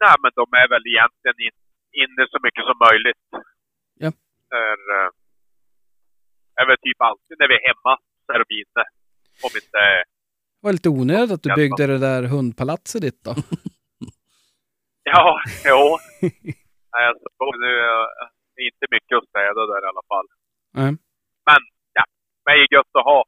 [0.00, 1.56] Nej, men de är väl egentligen in,
[2.02, 3.22] inne så mycket som möjligt.
[3.98, 4.12] Ja.
[4.54, 5.10] Är, eh,
[6.60, 7.92] är väl typ alltid när vi är hemma
[8.26, 8.84] så är de inne.
[9.46, 9.80] Om inte...
[10.60, 13.34] Det var lite onödigt att du byggde det där hundpalatset ditt då.
[15.14, 15.40] Ja,
[15.70, 15.80] jo.
[16.92, 17.28] Nej, alltså,
[17.64, 18.06] nu är
[18.56, 20.26] det inte mycket att städa där i alla fall.
[20.78, 20.90] Nej.
[21.48, 21.60] Men
[21.96, 22.04] ja,
[22.44, 23.20] det är gött att ha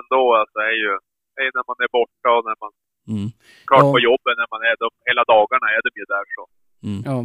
[0.00, 0.22] ändå.
[0.40, 0.92] Alltså, det är ju
[1.34, 2.72] det är när man är borta och när man...
[3.12, 3.28] Mm.
[3.68, 3.92] Klart Ja.
[3.94, 6.42] på jobbet när man är de, hela dagarna är de ju där så.
[6.88, 7.00] Mm.
[7.10, 7.18] Ja.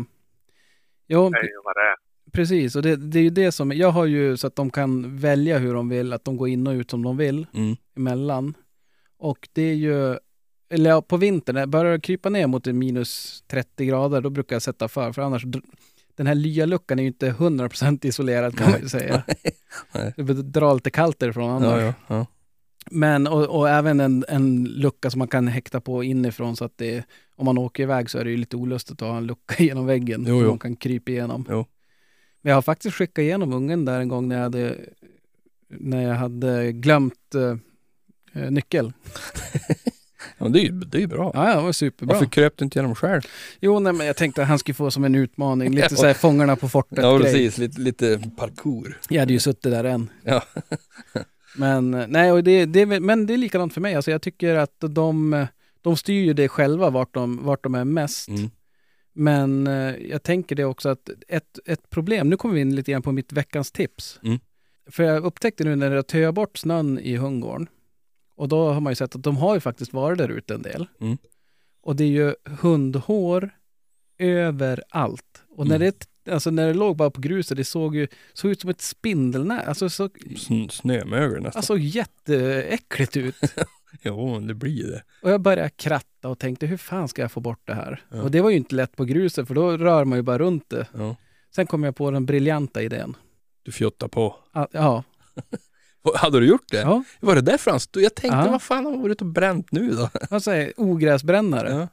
[1.13, 1.97] Jo, Det är ju vad det är.
[2.35, 2.75] Precis.
[2.75, 3.71] Och det, det är ju det som...
[3.71, 6.67] Jag har ju så att de kan välja hur de vill, att de går in
[6.67, 7.75] och ut som de vill Mm.
[7.97, 8.53] emellan.
[9.19, 10.17] Och det är ju...
[10.69, 14.55] Eller ja, på vintern, när det börjar krypa ner mot minus 30 grader, då brukar
[14.55, 15.11] jag sätta för.
[15.11, 15.43] För annars,
[16.15, 19.23] den här lyaluckan är ju inte 100% isolerad kan man ju säga.
[20.15, 21.81] Det drar lite kallt därifrån annars.
[21.81, 22.25] Ja, ja, ja.
[22.91, 26.77] Men, och, och även en, en lucka som man kan häkta på inifrån så att
[26.77, 29.55] det, om man åker iväg så är det ju lite olustigt att ha en lucka
[29.63, 30.49] genom väggen Jo, som jo.
[30.49, 31.45] man kan krypa igenom.
[31.49, 31.65] Jo.
[32.45, 34.77] Men jag har faktiskt skickat igenom ungen där en gång när jag hade,
[35.67, 38.93] när jag hade glömt eh, eh, nyckel.
[40.37, 41.31] ja det är ju det är ju bra.
[41.33, 42.13] Ja, det var superbra.
[42.13, 43.21] Varför kröp du inte igenom själv?
[43.59, 46.13] Jo, nej, men jag tänkte att han skulle få som en utmaning, lite så här
[46.13, 48.99] Fångarna på fortet Ja precis, lite, lite parkour.
[49.09, 50.09] Jag hade ju suttit där än.
[50.23, 50.43] Ja.
[51.57, 53.95] Men eh, nej, och det, det, men det är likadant för mig.
[53.95, 55.45] Alltså, jag tycker att de,
[55.81, 58.27] de styr ju det själva vart de, vart de är mest.
[58.27, 58.49] Mm.
[59.17, 62.91] Men eh, jag tänker det också att ett, ett problem, nu kommer vi in lite
[62.91, 64.19] grann på mitt veckans tips.
[64.23, 64.39] Mm.
[64.91, 67.67] För jag upptäckte nu när jag töar bort snön i hundgården,
[68.35, 70.61] och då har man ju sett att de har ju faktiskt varit där ute en
[70.61, 70.87] del.
[71.01, 71.17] Mm.
[71.81, 73.49] Och det är ju hundhår
[74.17, 75.43] överallt.
[75.49, 75.91] Och när Mm.
[76.23, 78.81] det alltså när det låg bara på gruset, det såg ju såg ut som ett
[78.81, 79.67] spindelnät.
[79.67, 81.59] Alltså så, Sn- snömögel nästan.
[81.59, 83.35] alltså jätteäckligt ut.
[84.01, 85.03] jo, det blir det.
[85.21, 88.01] Och jag började kratta och tänkte, hur fan ska jag få bort det här?
[88.09, 88.21] Ja.
[88.21, 90.69] Och det var ju inte lätt på gruset, för då rör man ju bara runt
[90.69, 90.87] det.
[90.93, 91.15] Ja.
[91.55, 93.17] Sen kom jag på den briljanta idén.
[93.63, 94.35] Du fjuttar på.
[94.51, 95.03] Ah, Ja,
[96.15, 96.77] Hade du gjort det?
[96.81, 97.03] ja.
[97.19, 98.03] Var det därför han stod?
[98.03, 98.51] Jag tänkte, Ja.
[98.51, 100.09] vad fan har han varit och bränt nu då?
[100.29, 101.69] alltså ogräsbrännare.
[101.73, 101.87] Ja.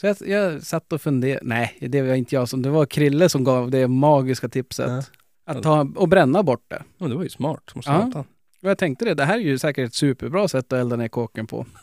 [0.00, 3.28] Så jag, jag satt och funderade, nej det var inte jag som, det var Krille
[3.28, 4.88] som gav det magiska tipset.
[4.88, 5.02] Ja.
[5.52, 6.82] Att ta och bränna bort det.
[6.98, 7.92] Men det var ju smart som Ja.
[8.06, 8.24] satan.
[8.62, 11.08] Och jag tänkte det, det här är ju säkert ett superbra sätt att elda ner
[11.08, 11.66] kåken på.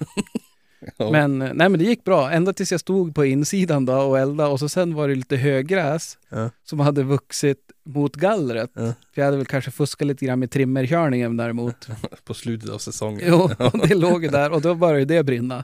[0.97, 1.11] Ja.
[1.11, 4.19] Men, eh, nej men det gick bra, ända tills jag stod på insidan då och
[4.19, 6.49] eldade och så sen var det lite högräs Ja.
[6.63, 8.69] som hade vuxit mot gallret.
[8.73, 8.81] Ja.
[8.81, 11.87] För jag hade väl kanske fuskat lite grann med trimmerkörningen däremot.
[12.25, 13.21] På slutet av säsongen.
[13.27, 15.63] Jo, och det låg ju där och då började det brinna.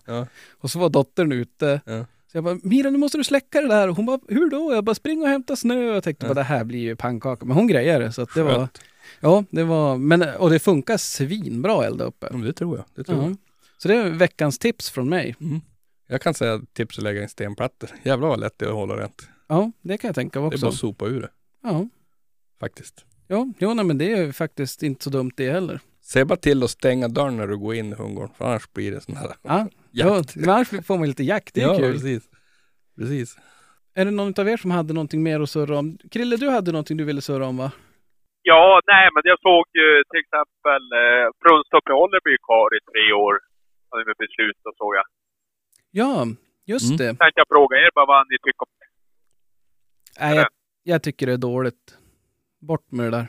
[0.60, 1.82] Och så var dottern ute.
[2.34, 3.88] Så jag bara, Mira nu måste du släcka det där.
[3.90, 4.74] Och hon bara, hur då?
[4.74, 5.90] Jag bara, spring och hämta snö.
[5.90, 6.34] Och jag tänkte Ja.
[6.34, 7.46] det här blir ju pannkaka.
[7.46, 8.12] Men hon grejade det.
[8.12, 8.82] Så att det var, Skönt.
[9.20, 12.28] ja, det var, men, och det funkar svinbra att elda uppe.
[12.32, 12.86] Ja, det tror jag.
[12.96, 13.24] Det tror Ja.
[13.28, 13.38] jag.
[13.78, 15.36] Så det är veckans tips från mig.
[15.42, 15.62] Mm.
[16.08, 17.90] Jag kan säga tips att lägga in stenplattor.
[18.04, 19.28] Jävlar vad lätt det är att hålla rent.
[19.48, 20.66] Ja, det kan jag tänka mig Det är också.
[20.66, 21.30] bara att sopa ur det.
[21.64, 21.88] Ja,
[22.60, 23.06] Faktiskt.
[23.28, 25.80] ja, jo, nej, men det är ju faktiskt inte så dumt det heller.
[26.02, 28.30] Se bara till att stänga dörren när du går in i hundgården.
[28.38, 30.36] För annars blir det sån här ja, jakt.
[30.36, 31.54] men annars får man lite jakt.
[31.54, 31.92] Det är ja, kul.
[31.94, 32.30] precis.
[32.98, 33.38] Precis.
[33.96, 35.98] Är det någon av er som hade någonting mer att surra om?
[36.12, 37.72] Krille, du hade någonting du ville surra om va?
[38.42, 43.34] Ja, nej, men jag såg ju till exempel eh, Brunstuppehållet blir kvar i tre år.
[43.90, 45.06] Hade vi beslutat såg jag.
[45.92, 46.26] Ja,
[46.66, 46.98] just Mm.
[46.98, 47.08] det.
[47.08, 48.88] Tänkte jag fråga er bara vad ni tycker om det.
[50.26, 50.48] Nej, jag,
[50.84, 51.98] jag tycker det är dåligt.
[52.62, 53.28] Bort med det där.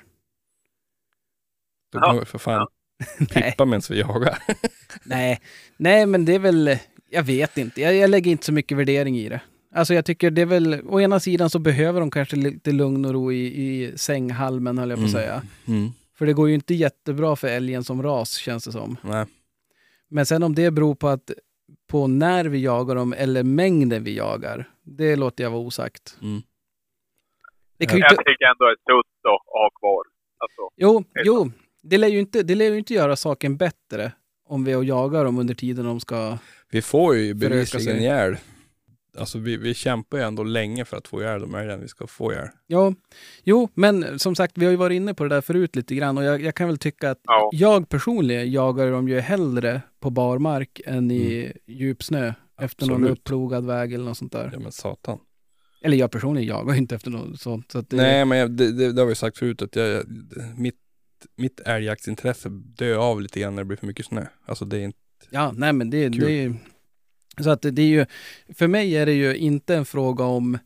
[1.93, 2.07] Då Ja.
[2.07, 2.67] kan vi för fan Nej,
[3.35, 4.39] pippa medan vi jagar.
[5.05, 5.41] nej,
[5.77, 6.79] nej, men det är väl,
[7.11, 7.81] jag vet inte.
[7.81, 9.41] Jag, jag lägger inte så mycket värdering i det.
[9.75, 13.05] Alltså jag tycker det är väl, å ena sidan så behöver de kanske lite lugn
[13.05, 15.23] och ro i, i sänghalmen höll jag på att Mm.
[15.23, 15.43] säga.
[15.69, 15.91] Mm.
[16.19, 18.97] För det går ju inte jättebra för älgen som ras känns det som.
[19.03, 19.27] Nej.
[20.09, 21.31] Men sen om det beror på att
[21.91, 26.17] på när vi jagar dem eller mängden vi jagar, det låter jag vara osagt.
[26.23, 26.43] Mm.
[27.79, 30.03] Det kan ju Jag inte, tycker ändå det är sunt att ha kvar.
[30.39, 31.51] Alltså, jo, jo,
[31.85, 34.13] det lär ju inte, det lär ju inte göra saken bättre
[34.49, 36.39] om vi är och jagar dem under tiden de ska...
[36.71, 38.37] Vi får ju bevisligen ihjäl.
[39.19, 42.07] Alltså vi, vi kämpar ju ändå länge för att få ihjäl de älgarna vi ska
[42.07, 42.49] få ihjäl.
[42.67, 42.95] Ja,
[43.45, 46.19] jo, men som sagt, vi har ju varit inne på det där förut lite grann
[46.19, 47.51] och jag, jag kan väl tycka att ja.
[47.53, 53.19] jag personligen jagar dem ju hellre på barmark än i djup snö efter någon Absolut.
[53.19, 54.51] upplogad väg eller något sånt där.
[54.53, 55.19] Ja men satan.
[55.83, 57.73] Eller jag personligen jagar ju inte efter något sånt.
[57.73, 59.89] Så att det, Nej men jag, det, det, det har vi sagt förut att jag,
[59.89, 60.05] jag,
[61.37, 64.27] mitt, mitt älgjaktsintresse dör av lite grann när det blir för mycket snö.
[64.45, 64.99] Alltså det är inte,
[65.31, 66.21] Ja, nej men det, Kul.
[66.21, 66.55] det är.
[67.43, 68.07] Så att det, det är ju...
[68.55, 70.59] För mig är det ju inte en fråga om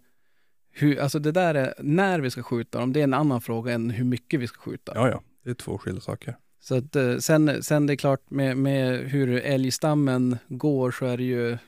[0.70, 3.72] hur, alltså det där är när vi ska skjuta dem, det är en annan fråga
[3.72, 4.92] än hur mycket vi ska skjuta.
[4.94, 6.36] ja ja, det är två skilda saker.
[6.60, 11.16] Så att eh, sen, sen det är klart med, med hur älgstammen går så är
[11.16, 11.58] det ju,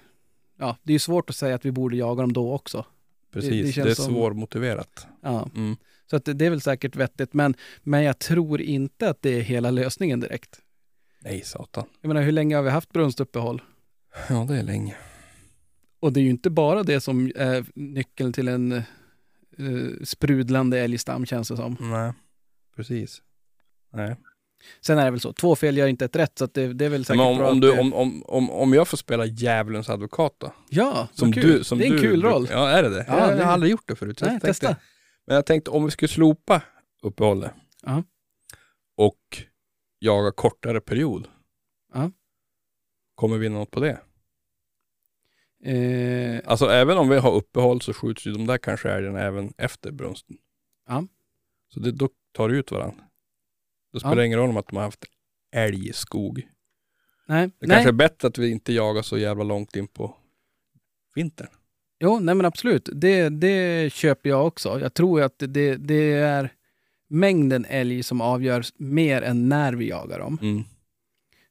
[0.59, 2.85] ja det är ju svårt att säga att vi borde jaga dem då också.
[3.33, 5.07] Precis, det det, känns är som- svårmotiverat.
[5.23, 5.77] Ja, Mm.
[6.11, 9.41] Så att det, är väl säkert vettigt, men, men jag tror inte att det är
[9.41, 10.61] hela lösningen direkt.
[11.21, 11.87] Nej satan.
[12.01, 13.63] Jag menar, hur länge har vi haft brunstuppehåll?
[14.29, 14.97] Ja det är länge.
[16.01, 18.83] Och det är ju inte bara det som är nyckeln till en eh,
[20.05, 21.77] sprudlande älgstam känns det som.
[21.81, 22.13] Nej,
[22.77, 23.23] precis.
[23.93, 24.17] Nej.
[24.81, 26.89] Sen är det väl så, två fel gör inte ett rätt, så det, det är
[26.89, 29.89] väl säkert Men om, bra om, du, om, om, om, om jag får spela djävulens
[29.89, 30.53] advokat då?
[30.69, 31.43] Ja, Som kul.
[31.43, 32.49] du, som det är en du, kul roll.
[32.51, 33.05] Ja, är det det?
[33.09, 34.23] Ja, jag, jag har aldrig gjort det förut.
[34.23, 34.77] Nej, testa.
[35.31, 36.63] Men jag tänkte om vi skulle slopa
[37.03, 37.53] uppehållet
[37.83, 38.03] Ja.
[38.97, 39.43] och
[39.99, 41.29] jaga kortare period.
[41.93, 42.11] Ja.
[43.15, 44.01] Kommer vi något på det?
[45.65, 49.53] Eh, Alltså även om vi har uppehåll så skjuts ju de där kanske älgarna även
[49.59, 50.37] efter brunsten.
[50.87, 51.07] Ja.
[51.69, 53.05] Så det, då tar det ut varandra.
[53.93, 55.05] Då spelar det ingen roll om att de har haft
[55.53, 56.49] älg i skog.
[57.27, 57.77] nej, Det nej.
[57.77, 60.17] kanske är bättre att vi inte jagar så jävla långt in på
[61.15, 61.49] vintern.
[62.01, 62.89] Jo, nej men absolut.
[62.93, 64.81] Det, det köper jag också.
[64.81, 66.53] Jag tror att det, det är
[67.09, 70.39] mängden älg som avgör mer än när vi jagar dem.
[70.43, 70.63] Mm.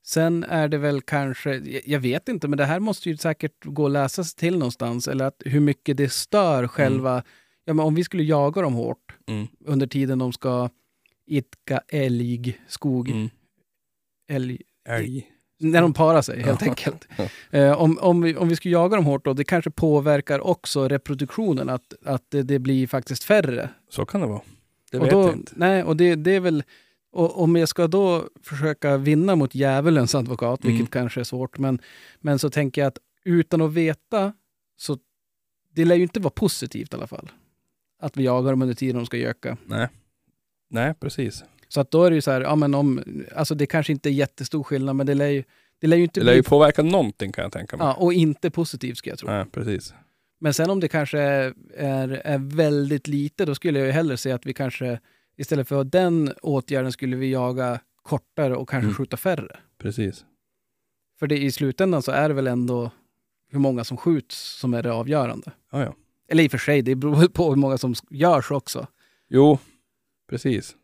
[0.05, 3.85] Sen är det väl kanske, jag- vet inte, men det här måste ju säkert gå
[3.85, 5.07] att läsa sig till någonstans.
[5.07, 7.23] Eller att hur mycket det stör själva,
[7.65, 9.47] ja men om vi skulle jaga dem hårt Mm.
[9.65, 10.69] under tiden de ska
[11.25, 13.29] idka älgskog, Mm.
[14.29, 15.27] älg, Älg.
[15.59, 17.07] När de parar sig helt enkelt.
[17.51, 20.87] Eh, om, om, vi, om vi skulle jaga dem hårt då, det kanske påverkar också
[20.87, 23.69] reproduktionen, att, att det, det blir faktiskt färre.
[23.89, 24.41] Så kan det vara.
[24.91, 25.51] Det vet då, jag inte.
[25.55, 26.63] Nej, och det, det är väl,
[27.11, 30.87] och om jag ska då försöka vinna mot djävulens advokat, vilket Mm.
[30.87, 31.81] kanske är svårt, men,
[32.19, 34.33] men så tänker jag att utan att veta,
[34.77, 34.97] så
[35.73, 37.31] det lär ju inte vara positivt i alla fall.
[38.01, 39.57] att vi jagar dem under tiden de ska göka.
[39.65, 39.87] Nej.
[40.69, 41.43] Nej, precis.
[41.73, 43.03] Så att då är det ju så här, ja men om,
[43.35, 45.43] alltså det kanske inte är jättestor skillnad, men det lär ju,
[45.79, 47.87] det lär ju inte Det lär bli, ju påverka någonting kan jag tänka mig.
[47.87, 49.29] ja, och inte positivt ska jag tro.
[49.29, 49.93] Nej, precis.
[50.39, 54.17] Men sen om det kanske är, är, är väldigt lite, då skulle jag ju hellre
[54.17, 54.99] säga att vi kanske
[55.37, 58.95] istället för den åtgärden skulle vi jaga kortare och kanske Mm.
[58.95, 59.57] skjuta färre.
[59.81, 60.25] Precis.
[61.19, 62.91] För det, i slutändan så är det väl ändå
[63.51, 65.51] hur många som skjuts som är det avgörande.
[65.71, 65.95] Ja, ja.
[66.27, 68.87] Eller i och för sig, det beror på hur många som görs också.
[69.29, 69.59] Jo,
[70.29, 70.75] precis.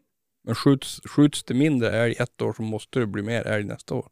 [0.45, 3.95] Men skjuts, skjuts det mindre älg ett år så måste det bli mer älg nästa
[3.95, 4.07] år.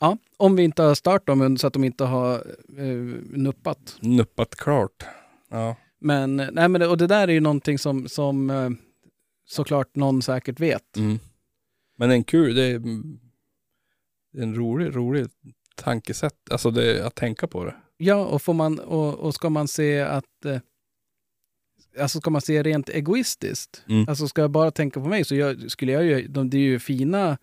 [0.00, 2.34] Ja, om vi inte har stört dem så att de inte har
[2.78, 2.84] eh,
[3.30, 3.96] nuppat.
[4.00, 5.04] Nuppat klart.
[5.50, 5.76] Ja.
[6.00, 8.70] Men, nej, men och det där är ju någonting som, som eh,
[9.46, 10.96] såklart någon säkert vet.
[10.96, 11.18] Mm.
[11.98, 12.78] Men en kul, det är,
[14.32, 15.26] det är en rolig, rolig
[15.74, 16.50] tankesätt.
[16.50, 17.74] Alltså det, att tänka på det.
[17.96, 20.44] Ja, och, får man, och, och ska man se att...
[20.44, 20.58] Eh,
[21.98, 24.08] alltså ska man se rent egoistiskt, Mm.
[24.08, 26.28] alltså ska jag bara tänka på mig så jag, skulle jag ju...
[26.28, 27.38] De, det är ju fina,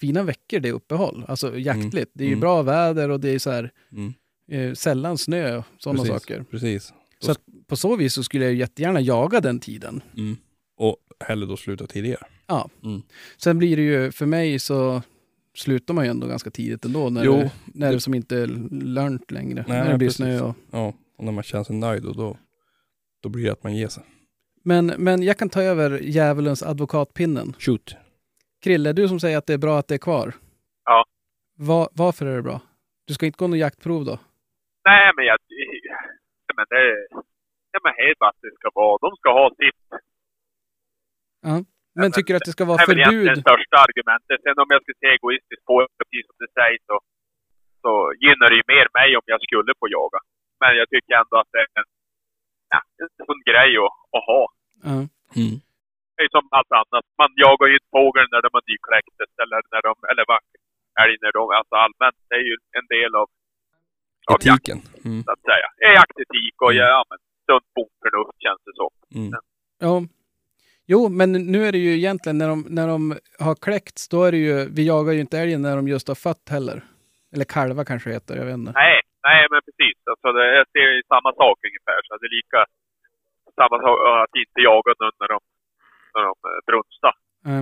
[0.00, 2.10] fina veckor det är uppehåll, alltså jaktligt.
[2.14, 2.40] Det är ju Mm.
[2.40, 4.12] bra väder och det är så här, Mm.
[4.50, 6.44] eh, sällan snö och sådana saker.
[6.50, 6.92] Precis.
[7.20, 10.02] Så att på så vis så skulle jag jättegärna jaga den tiden.
[10.16, 10.36] Mm.
[10.76, 12.26] Och hellre då sluta tidigare.
[13.36, 15.02] Sen blir det ju, för mig så
[15.54, 18.36] slutar man ju ändå ganska tidigt ändå när, Jo, det, när det, det- som inte
[18.36, 18.46] är
[18.84, 19.64] lörnt längre.
[19.68, 20.16] Nej, när det blir precis.
[20.16, 20.54] snö och...
[20.70, 22.36] Ja, och när man känner sig nöjd och då,
[23.22, 24.04] då blir det att man ger sig.
[24.64, 27.52] Men, men jag kan ta över djävulens advokatpinnen.
[27.58, 27.96] Shoot.
[28.64, 30.32] Krille, du som säger att det är bra att det är kvar.
[30.84, 31.04] Ja.
[31.58, 32.60] Va, varför är det bra?
[33.06, 34.18] Du ska inte gå något jaktprov då?
[34.88, 35.38] Nej, men jag...
[36.46, 36.82] ja, Men det...
[37.72, 38.98] Ja, men hej vad det ska vara.
[39.06, 39.80] De ska ha sitt.
[41.48, 41.64] Men
[42.00, 43.44] men tycker du att det ska vara Det är väl egentligen förbud?
[43.44, 44.36] det största argumentet.
[44.44, 46.96] Sen om jag ska se egoistiskt på det, precis som det sägs, så,
[47.84, 47.92] så
[48.22, 50.20] gynnar det ju mer mig om jag skulle få jaga.
[50.60, 51.88] Men jag tycker ändå att det är en,
[52.72, 54.42] ja, en sund grej att, att ha.
[55.36, 55.56] Mm.
[56.14, 57.04] Det är som allt annat.
[57.22, 60.40] Man jagar ju inte fågel när de har nykläcktes eller när de, eller vad,
[61.02, 62.18] älg när de, alltså allmänt.
[62.28, 63.28] Det är ju en del av,
[64.32, 64.78] av jakt, Etiken.
[65.04, 65.22] Mm.
[65.26, 65.68] så att säga.
[65.78, 67.18] Det är jaktetik och ja, men,
[67.48, 68.90] sunt bondförnuft känns det som.
[69.18, 69.30] Mm.
[69.86, 69.94] ja.
[70.92, 74.32] Jo, men nu är det ju egentligen när de, när de har kläckts, då är
[74.32, 76.84] det ju, vi jagar ju inte älgen när de just har fött heller.
[77.32, 78.72] Eller kalva kanske heter, jag vet inte.
[78.72, 79.98] Nej, nej men precis.
[80.10, 82.00] Alltså det, jag ser ju samma sak ungefär.
[82.06, 82.60] Så det är lika
[83.60, 85.38] samma sak att inte jaga nu när de,
[86.14, 87.14] när de eh, brunstar.
[87.50, 87.60] Ja.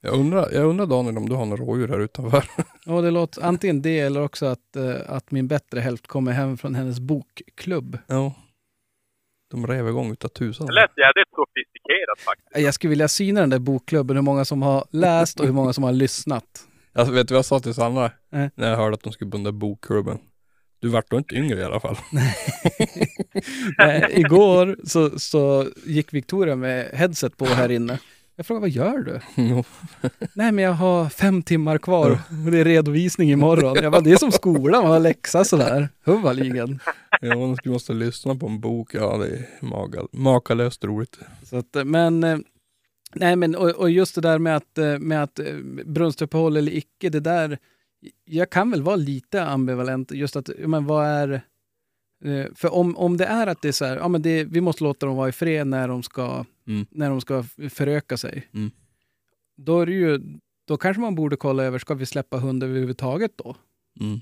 [0.00, 2.44] Jag, undrar, jag undrar Daniel om du har några rådjur här utanför?
[2.94, 6.56] Och det låter antingen det eller också att, eh, att min bättre hälft kommer hem
[6.58, 7.98] från hennes bokklubb.
[8.06, 8.34] ja.
[9.50, 10.66] De rev igång utav tusan.
[10.66, 12.64] Det lät jävligt sofistikerat faktiskt.
[12.64, 15.72] Jag skulle vilja syna den där bokklubben, hur många som har läst och hur många
[15.72, 16.67] som har lyssnat.
[16.92, 18.10] Alltså, vet du vad jag sa till Sandra?
[18.32, 18.50] Nej.
[18.54, 20.18] När jag hörde att de skulle där bokklubben.
[20.80, 21.96] Du vart då inte yngre i alla fall.
[23.78, 27.98] Nej, igår så, så gick Victoria med headset på här inne.
[28.36, 29.20] Jag frågade, vad gör du?
[29.36, 29.64] Jo.
[30.34, 32.10] Nej, men jag har fem timmar kvar
[32.46, 33.76] och det är redovisning imorgon.
[33.82, 35.88] Jag bara, det är som skolan, man har läxa sådär.
[36.04, 36.80] Huvaligen.
[37.20, 38.94] ja, man måste lyssna på en bok.
[38.94, 41.18] Ja, det är makalöst roligt.
[41.44, 42.38] Så att, men, eh,
[43.14, 46.72] nej men och, och just det där med att, eh, med att eh, brunstuppehåll eller
[46.72, 47.58] icke, det där,
[48.24, 51.32] jag kan väl vara lite ambivalent, just att, men vad är,
[52.24, 54.60] eh, för om, om det är att det är så här, ja men det, vi
[54.60, 56.86] måste låta dem vara i fred när de ska, Mm.
[56.90, 58.48] när de ska föröka sig.
[58.54, 58.70] Mm.
[59.56, 60.20] Då är det ju,
[60.66, 63.56] då kanske man borde kolla över, ska vi släppa hund överhuvudtaget då?
[64.00, 64.20] Mm.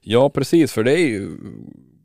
[0.00, 0.72] Ja, precis.
[0.72, 1.36] För det är ju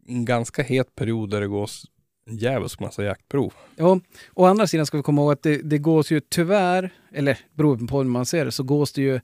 [0.07, 1.85] en ganska het period där det en
[2.31, 3.53] djävulsk massa jaktprov.
[3.75, 3.99] Ja,
[4.33, 7.85] å andra sidan ska vi komma ihåg att det, det gås ju tyvärr, eller beroende
[7.87, 9.19] på hur man ser det, så gås det ju,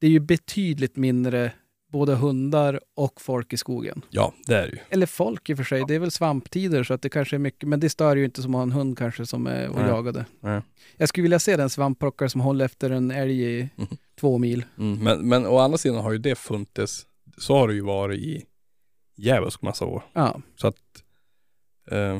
[0.00, 1.52] det är ju betydligt mindre
[1.92, 4.02] både hundar och folk i skogen.
[4.10, 4.78] Ja, det är det ju.
[4.90, 7.38] Eller folk i och för sig, det är väl svamptider så att det kanske är
[7.38, 9.76] mycket, men det stör ju inte som att ha en hund kanske som är och
[9.78, 9.88] Nej.
[9.88, 10.24] jagade.
[10.40, 10.62] Nej.
[10.96, 13.86] Jag skulle vilja se den svampplockare som håller efter en älg i Mhm.
[14.20, 14.64] två mil.
[14.78, 14.98] Mm.
[15.04, 17.06] Men, men å andra sidan har ju det funnits,
[17.38, 18.44] så har det ju varit i
[19.16, 20.02] djävulsk massa år.
[20.12, 20.76] Ja, Så att,
[21.90, 22.18] eh,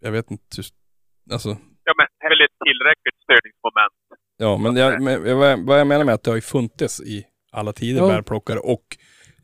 [0.00, 0.74] jag vet inte, just,
[1.32, 1.48] alltså,
[1.84, 3.94] Ja, men det är väl ett tillräckligt störningsmoment.
[4.36, 7.72] ja men, jag, men vad jag- menar med att det har ju funnits i alla
[7.72, 8.08] tider Ja.
[8.08, 8.84] bärplockare och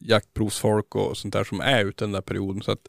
[0.01, 2.63] jaktprovsfolk och sånt där som är ute den där perioden.
[2.63, 2.89] Så att,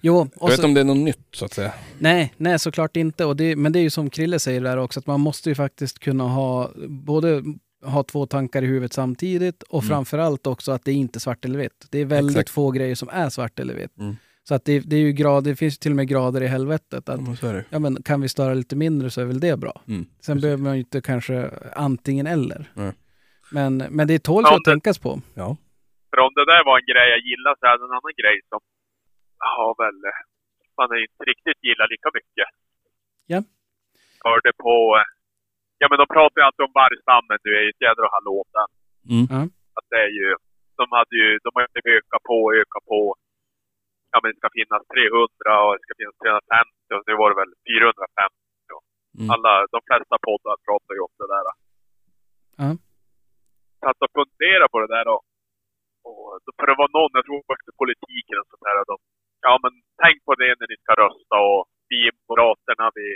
[0.00, 1.72] jo, jag vet så, inte om det är något nytt så att säga.
[1.98, 3.24] nej, nej såklart inte.
[3.24, 5.54] Och det, men det är ju som Krille säger där också, att man måste ju
[5.54, 7.42] faktiskt kunna ha både
[7.84, 9.88] ha två tankar i huvudet samtidigt och Mm.
[9.88, 11.86] framförallt också att det är inte svart eller vitt.
[11.90, 12.50] Det är väldigt Exakt.
[12.50, 13.98] få grejer som är svart eller vitt.
[13.98, 14.16] Mm.
[14.48, 16.46] Så att det, det är ju grad, det finns ju till och med grader i
[16.46, 17.08] helvetet.
[17.08, 19.74] Att, Ja, är ja, men kan vi störa lite mindre så är väl det bra.
[19.88, 20.04] Mm.
[20.04, 20.42] Sen Precis.
[20.42, 21.50] behöver man ju inte kanske
[21.88, 22.60] antingen eller.
[22.74, 22.92] Nej.
[23.56, 25.12] Men, men det tål Ja, för att det- tänkas på.
[25.42, 25.48] Ja.
[26.10, 28.36] För om det där var en grej jag gillade så är det en annan grej
[28.50, 28.60] som
[29.58, 29.98] har väl,
[30.80, 32.48] man inte riktigt gillar lika mycket.
[33.32, 33.40] Ja.
[34.26, 34.74] Hörde på,
[35.80, 38.68] ja men de pratar ju alltid om vargstammen nu, är ju ett jädra hallå den.
[39.16, 39.44] Mm.
[39.78, 40.28] Att det är ju,
[40.80, 41.68] de hade ju, de har ju
[41.98, 43.00] ökat på och ökat på.
[44.12, 47.38] Ja men det ska finnas 300 och det ska finnas 350 och nu var det
[47.42, 48.40] väl 450.
[49.18, 49.28] Mm.
[49.34, 51.44] Alla, de flesta poddar pratar ju om det där.
[51.48, 51.56] Ja.
[53.82, 55.22] Satt och funderade på det där och,
[56.08, 56.20] och
[56.56, 58.76] för det var någon, jag tror också politiken och sånt där.
[58.90, 58.96] De,
[59.46, 63.08] ja men tänk på det när ni ska rösta och vi Moderaterna vi,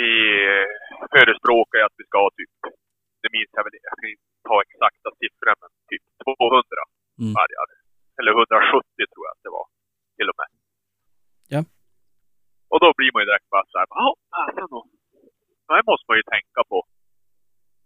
[0.00, 0.10] vi
[1.14, 2.54] förespråkar ju att vi ska ha typ,
[3.22, 6.82] det minns jag väl, jag kan inte ta exakta siffror men typ 200
[7.20, 7.32] Mm.
[7.38, 7.66] vargar.
[8.18, 9.66] Eller 170 tror jag att det var
[10.16, 10.48] till och med.
[11.54, 11.60] Ja.
[12.72, 14.68] Och då blir man ju direkt bara såhär, ja, fasen.
[15.66, 16.78] Det här måste man ju tänka på.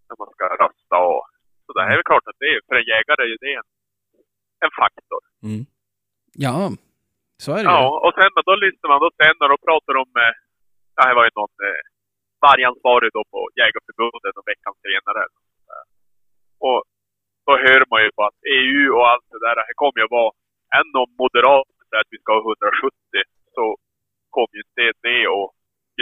[0.09, 1.23] När man ska rösta och
[1.65, 3.55] så det här är väl klart att det är, för en jägare är ju det
[3.61, 3.69] en,
[4.65, 5.23] en faktor.
[5.49, 5.63] Mm.
[6.47, 6.57] Ja,
[7.45, 7.71] så är det.
[7.75, 10.35] Ja, och sen då lyssnar man då sen när de pratar om, eh,
[10.97, 11.83] ja, det var ju någon eh,
[12.47, 15.23] vargansvarig då på Jägarförbundet och veckan senare.
[16.67, 16.81] Och
[17.47, 20.33] då hör man ju på att EU och allt det där, det kommer ju vara,
[20.79, 22.95] än om Moderaterna säger att vi ska ha 170
[23.57, 23.65] så
[24.35, 25.51] kommer ju inte det att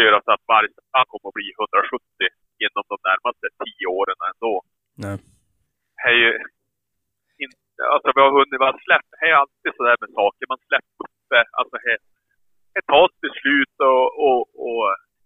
[0.01, 4.55] göra så att vargstammen kommer att bli 170 inom de närmaste tio åren ändå.
[5.05, 5.17] Nej.
[5.99, 6.31] Det är ju
[7.45, 10.97] inte, alltså vi har hunnit, har släppt, det är alltid sådär med saker, man släpper
[11.05, 11.97] upp det, alltså det,
[12.75, 14.85] det tas beslut och, och, och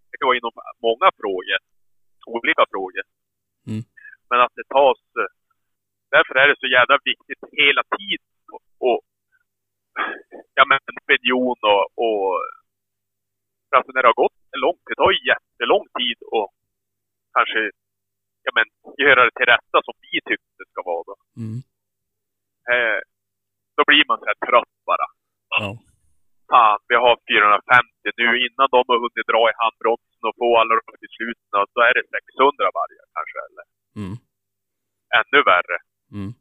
[0.09, 0.55] det kan vara inom
[0.89, 1.59] många frågor,
[2.37, 3.05] olika frågor.
[3.71, 3.83] Mm.
[4.29, 5.03] Men att det tas,
[6.15, 9.01] därför är det så jävla viktigt hela tiden och, och
[10.59, 12.27] ja men opinion och, och
[13.77, 16.49] alltså när det har gått en lång tid, det tar ju jättelång tid och
[17.37, 17.61] kanske
[18.47, 18.67] ja men
[19.05, 21.17] göra det till rätta som vi tyckte det ska vara då.
[21.43, 21.59] Mm.
[22.73, 23.01] Eh,
[23.77, 25.07] då blir man så här trött bara.
[25.61, 25.71] Ja.
[26.53, 28.29] Fan, vi har 450 nu.
[28.47, 32.05] Innan de har hunnit dra i handbromsen och få alla de besluten, då är det
[32.17, 33.65] 600 vargar kanske, eller
[34.01, 34.15] Mm.
[35.21, 35.79] ännu värre.
[36.13, 36.33] Mm.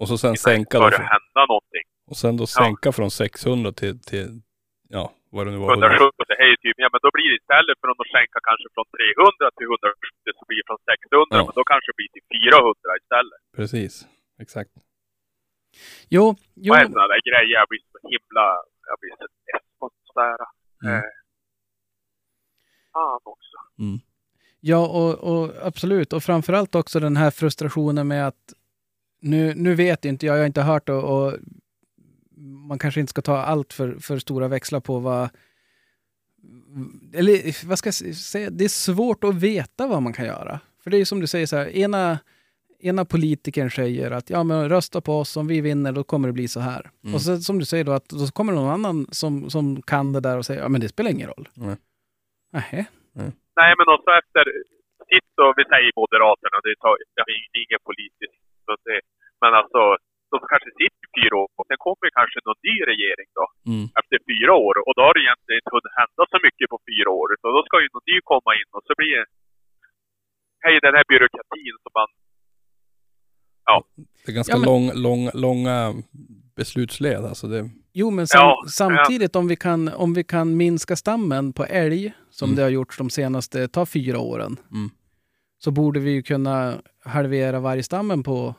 [0.00, 0.84] Och så sen Innan sänka då,
[1.14, 1.86] hända någonting.
[2.10, 4.28] och sen då sänka från 600 till, till,
[4.96, 5.04] ja,
[5.34, 5.70] vad det nu var.
[5.72, 8.66] 170, det är ju typ, ja men då blir det istället för att skänka kanske
[8.74, 11.44] från 300 till 170 så blir det från 600, Ja.
[11.46, 13.40] men då kanske det blir till 400 istället.
[13.58, 13.92] Precis,
[14.44, 14.74] exakt.
[16.16, 16.24] Jo,
[16.64, 17.52] jo, Vad är sådana där grejer?
[17.60, 18.46] Jag blir så himla,
[18.90, 20.36] jag blir så less på sådär.
[20.84, 20.94] Mm.
[20.96, 21.10] Eh,
[22.92, 23.56] fan också.
[24.66, 26.12] Ja och, och absolut.
[26.12, 28.54] Och framförallt också den här frustrationen med att
[29.20, 31.32] nu, nu vet inte jag, jag har inte hört och, och
[32.68, 35.28] man kanske inte ska ta allt för, för stora växlar på vad
[37.12, 40.60] eller vad ska jag säga, det är svårt att veta vad man kan göra.
[40.82, 42.18] För det är ju som du säger så här, ena,
[42.80, 46.32] ena politikern säger att ja men rösta på oss, om vi vinner då kommer det
[46.32, 46.90] bli så här.
[47.02, 47.14] Mm.
[47.14, 50.20] Och så, som du säger då att då kommer någon annan som, som kan det
[50.20, 51.48] där och säger ja men det spelar ingen roll.
[51.54, 51.76] Nej.
[52.52, 52.86] Nähä.
[53.60, 54.44] Nej, men också efter,
[55.10, 59.00] sitt och vi säger Moderaterna, det tar, jag är ingen politisk, så det,
[59.42, 59.80] men alltså,
[60.32, 63.86] de kanske sitter i fyra år och sen kommer kanske någon ny regering då, Mm.
[64.00, 64.74] efter fyra år.
[64.86, 67.28] Och då har det egentligen inte hunnit hända så mycket på fyra år.
[67.42, 69.26] Så då ska ju någon ny komma in och så blir det,
[70.64, 72.10] hej den här byråkratin som man,
[74.24, 75.76] Det är ganska Ja, men- lång, lång, långa
[76.56, 77.24] beslutsled.
[77.24, 81.52] Alltså det, Jo, men sam, Ja, samtidigt om vi, kan, om vi kan minska stammen
[81.52, 82.56] på älg, som Mm.
[82.56, 84.90] det har gjorts de senaste, ta fyra åren, Mm.
[85.58, 86.74] så borde vi ju kunna
[87.04, 88.54] halvera vargstammen på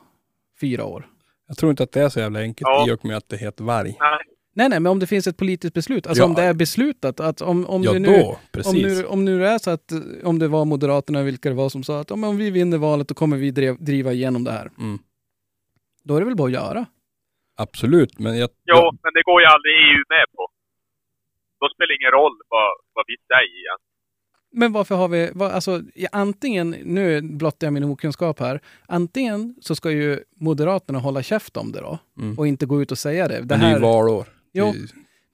[0.60, 1.08] fyra år.
[1.48, 2.88] jag tror inte att det är så jävla enkelt Ja.
[2.88, 3.96] i och med att det heter varg.
[4.00, 4.18] nej,
[4.54, 6.26] Nej, nej, men om det finns ett politiskt beslut, alltså Ja.
[6.26, 8.08] om det är beslutat att om, om ja, det nu...
[8.08, 8.38] då.
[8.52, 8.72] Precis.
[8.74, 11.54] Om nu, om nu det är så att, eh, om det var Moderaterna, vilka det
[11.54, 14.44] var som sa att om, om vi vinner valet då kommer vi drev, driva igenom
[14.44, 14.70] det här.
[14.78, 14.98] Mm.
[16.04, 16.86] Då är det väl bara att göra.
[17.56, 18.50] Absolut, men jag...
[18.64, 20.48] jo, men det går ju aldrig EU med på.
[21.60, 23.78] Då spelar det ingen roll vad, vad vi säger igen.
[24.52, 29.54] Men varför har vi, vad, alltså ja, antingen, nu blottar jag min okunskap här, antingen
[29.60, 32.38] så ska ju Moderaterna hålla käft om det då Mm.
[32.38, 33.34] och inte gå ut och säga det.
[33.34, 34.26] det, Men det är ju här, valår.
[34.52, 34.72] Jo.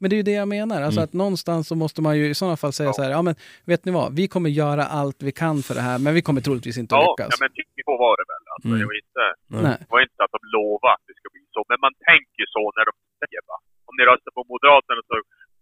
[0.03, 1.07] Men det är ju det jag menar, alltså Mm.
[1.09, 2.97] att någonstans så måste man ju i sådana fall säga Ja.
[2.99, 3.35] så här, ja men
[3.71, 6.41] vet ni vad, vi kommer göra allt vi kan för det här, men vi kommer
[6.47, 7.29] troligtvis inte Ja, lyckas.
[7.33, 8.43] ja men typ så var det väl.
[8.55, 8.79] Alltså, Mm.
[8.81, 9.25] det, var inte,
[9.67, 9.77] Nej.
[9.89, 11.61] det var inte att de lovade att det ska bli så.
[11.71, 12.93] Men man tänker så när de
[13.23, 13.57] säger va.
[13.89, 15.15] Om ni röstar på Moderaterna så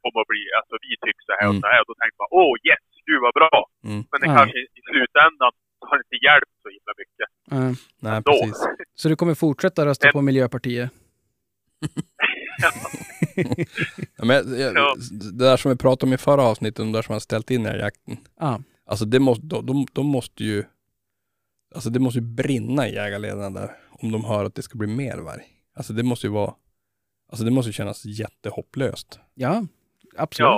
[0.02, 1.62] kommer det bli, alltså vi tycker så här och Mm.
[1.64, 1.78] så här.
[1.82, 3.56] Och då tänker man, åh yes, gud vad bra.
[3.88, 4.00] Mm.
[4.10, 4.34] Men det Ja.
[4.38, 5.52] kanske i slutändan
[5.88, 7.28] har inte hjälpt så himla mycket.
[7.54, 7.60] Ja.
[8.06, 8.58] Nej, precis.
[9.00, 10.88] Så du kommer fortsätta rösta Men- på Miljöpartiet?
[14.16, 14.96] Ja, men, jag, Ja.
[15.10, 17.62] Det där som vi pratade om i förra avsnittet, de där som har ställt in
[17.62, 18.16] den här jakten.
[18.40, 18.62] Ja.
[18.86, 20.64] Alltså det måste, de, de, de måste ju,
[21.74, 23.76] alltså det måste ju brinna i jägarledarna där.
[23.90, 25.42] Om de hör att det ska bli mer varg.
[25.74, 26.54] Alltså det måste ju vara,
[27.30, 29.18] alltså det måste ju kännas jättehopplöst.
[29.34, 29.66] Ja,
[30.16, 30.50] Absolut.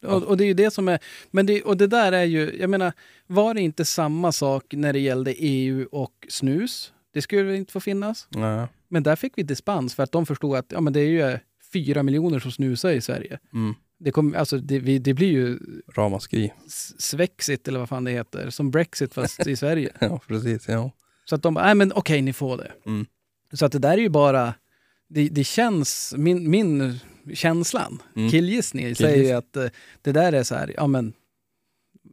[0.00, 0.14] Ja.
[0.14, 0.98] Och, och det är ju det som är,
[1.30, 2.92] men det, och det där är ju, jag menar,
[3.26, 6.92] var det inte samma sak när det gällde EU och snus?
[7.12, 8.28] Det skulle inte få finnas?
[8.30, 8.66] Nej.
[8.88, 11.38] Men där fick vi dispens för att de förstod att ja, men det är ju
[11.72, 13.38] fyra miljoner som snusar i Sverige.
[13.52, 13.74] Mm.
[13.98, 15.58] Det, kom, alltså, det, vi, det blir ju
[15.94, 16.52] Ramaskri.
[16.98, 19.90] Svexit eller vad fan det heter, som Brexit fast i Sverige.
[20.00, 20.68] Ja, precis.
[20.68, 20.90] Ja.
[21.24, 22.72] Så att de nej men okej, ni får det.
[22.86, 23.06] Mm.
[23.52, 24.54] Så att det där är ju bara,
[25.08, 26.98] det, det känns, min, min
[27.34, 28.30] känslan, Mm.
[28.30, 29.66] killgissning, säger ju att eh,
[30.02, 31.12] det där är så här, ja men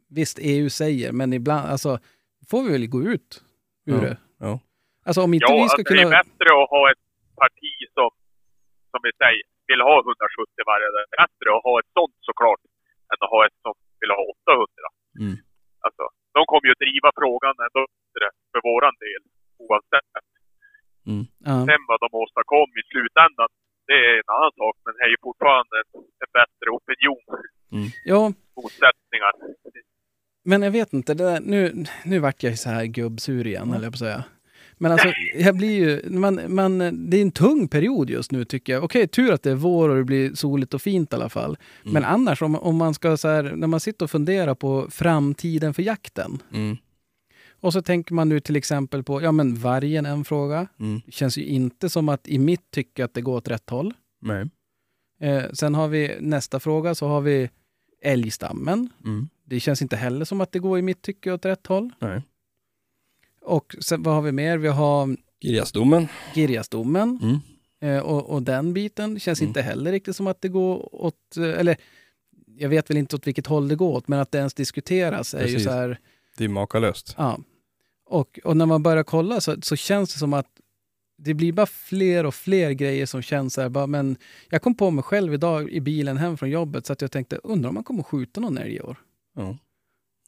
[0.08, 1.98] visst EU säger, men ibland, alltså
[2.46, 3.42] får vi väl gå ut
[3.86, 4.16] ur Ja, det.
[5.04, 5.08] Ja.
[5.08, 6.18] Alltså om inte Ja, vi alltså ska det är kunna...
[6.20, 7.04] bättre att ha ett
[7.42, 8.10] parti som,
[8.92, 10.90] som vi säger, vill ha 170 vargar.
[10.94, 12.62] Det är bättre att ha ett sånt såklart,
[13.10, 14.66] än att ha ett som vill ha 800.
[15.22, 15.36] Mm.
[15.86, 16.04] Alltså,
[16.36, 17.82] de kommer ju att driva frågan ändå
[18.14, 19.22] bättre för våran del,
[19.64, 20.10] oavsett.
[21.48, 21.54] Ja.
[21.68, 23.48] Sen vad de åstadkom i slutändan,
[23.86, 24.76] det är en annan sak.
[24.84, 25.76] Men det är ju fortfarande
[26.24, 27.24] en, bättre opinion,
[28.04, 29.32] ja, motsättningar.
[30.44, 33.84] men jag vet inte, det där, nu, nu vart jag så här gubbsur igen, eller
[33.84, 34.24] jag på att säga.
[34.78, 36.78] Men alltså, jag blir ju, man, man,
[37.10, 38.84] det är en tung period just nu tycker jag.
[38.84, 41.58] Okej, tur att det är vår och det blir soligt och fint i alla fall.
[41.82, 45.74] Men annars, om, om man ska så här, när man sitter och funderar på framtiden
[45.74, 46.42] för jakten.
[46.52, 46.76] Mm.
[47.60, 50.66] Och så tänker man nu till exempel på, ja men vargen är en fråga.
[50.80, 51.00] Mm.
[51.06, 53.94] Det känns ju inte som att i mitt tycke att det går åt rätt håll.
[54.20, 54.48] Nej.
[55.20, 57.50] Eh, sen har vi nästa fråga, så har vi
[58.02, 58.88] älgstammen.
[59.04, 59.28] Mm.
[59.44, 61.92] Det känns inte heller som att det går i mitt tycke åt rätt håll.
[61.98, 62.22] Nej.
[63.44, 64.58] Och sen, vad har vi mer?
[64.58, 66.08] Vi har Girjasdomen.
[66.34, 67.18] Girjasdomen.
[67.22, 67.38] Mm.
[67.96, 69.48] Eh, och, och den biten känns Mm.
[69.48, 71.76] inte heller riktigt som att det går åt, eh, eller
[72.46, 75.34] jag vet väl inte åt vilket håll det går åt, men att det ens diskuteras
[75.34, 75.64] är ju Precis.
[75.64, 76.00] så här,
[76.36, 77.14] Det är makalöst.
[77.18, 77.38] ja.
[78.06, 80.46] Och, och när man börjar kolla så, så känns det som att
[81.18, 84.16] det blir bara fler och fler grejer som känns så här, bara, men
[84.50, 87.36] jag kom på mig själv idag i bilen hem från jobbet så att jag tänkte,
[87.36, 88.96] undrar om man kommer skjuta någon älg i år?
[89.36, 89.58] Ja.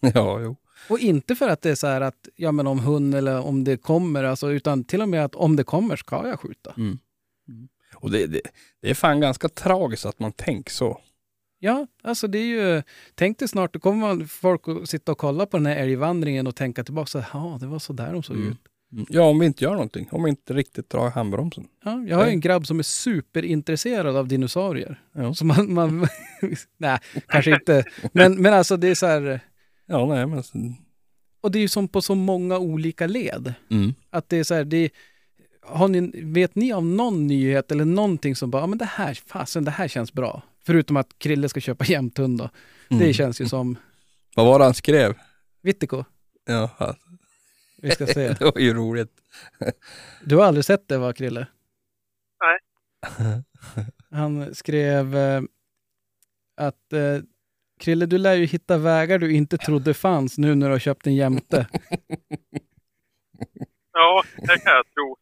[0.15, 0.57] Ja, jo.
[0.89, 3.65] Och inte för att det är så här att, ja men om hund eller om
[3.65, 6.75] det kommer, alltså, utan till och med att om det kommer ska jag skjuta.
[6.77, 6.99] Mm.
[7.95, 8.41] Och det, det,
[8.83, 11.01] det är fan ganska tragiskt att man tänker så.
[11.59, 12.45] Ja, alltså det är
[12.77, 12.83] ju,
[13.15, 16.57] tänk dig snart, då kommer folk att sitta och kolla på den här älgvandringen och
[16.57, 18.49] tänka tillbaka, så ja det var så där de såg Mm.
[18.49, 18.59] ut.
[18.93, 19.07] Mm.
[19.09, 20.09] Ja, om vi inte gör någonting.
[20.11, 21.67] Om vi inte riktigt drar handbromsen.
[21.85, 25.01] Ja, jag har ju en grabb som är superintresserad av dinosaurier.
[25.13, 25.35] Ja.
[25.35, 26.09] Så man, man
[26.77, 29.41] nej, kanske inte, men, men alltså det är så här,
[29.87, 30.43] Ja, nej men...
[31.41, 33.55] och det är ju som på så många olika led.
[33.71, 33.95] Mm.
[34.11, 34.91] Att det är så här, det är,
[35.63, 39.15] har ni, vet ni av någon nyhet eller någonting som bara, ja men det här,
[39.27, 40.43] fasen det här känns bra.
[40.65, 42.51] Förutom att Krille ska köpa jämthund då.
[42.89, 43.13] Det Mm.
[43.13, 43.77] känns ju som
[44.37, 45.15] Vad var det han skrev?
[45.63, 46.05] Vittiko.
[46.45, 47.07] Ja, alltså,
[47.83, 48.29] Vi ska se.
[48.39, 49.11] det var ju roligt.
[50.25, 51.47] Du har aldrig sett det va, Krille?
[52.41, 53.43] Nej.
[54.11, 55.43] Han skrev eh,
[56.57, 57.19] att eh,
[57.81, 61.07] Krille, du lär ju hitta vägar du inte trodde fanns nu när du har köpt
[61.07, 61.67] en jämte.
[63.99, 65.17] Ja, det kan jag tro.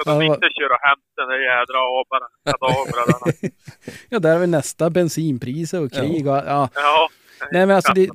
[0.00, 3.32] Ska de inte köra hem den där jädra abarna, kadavrarna?
[4.08, 6.68] Ja, där har vi nästa bensinpriser och krig och ja.
[6.74, 7.08] Ja.
[7.52, 8.08] Nej, men alltså det-.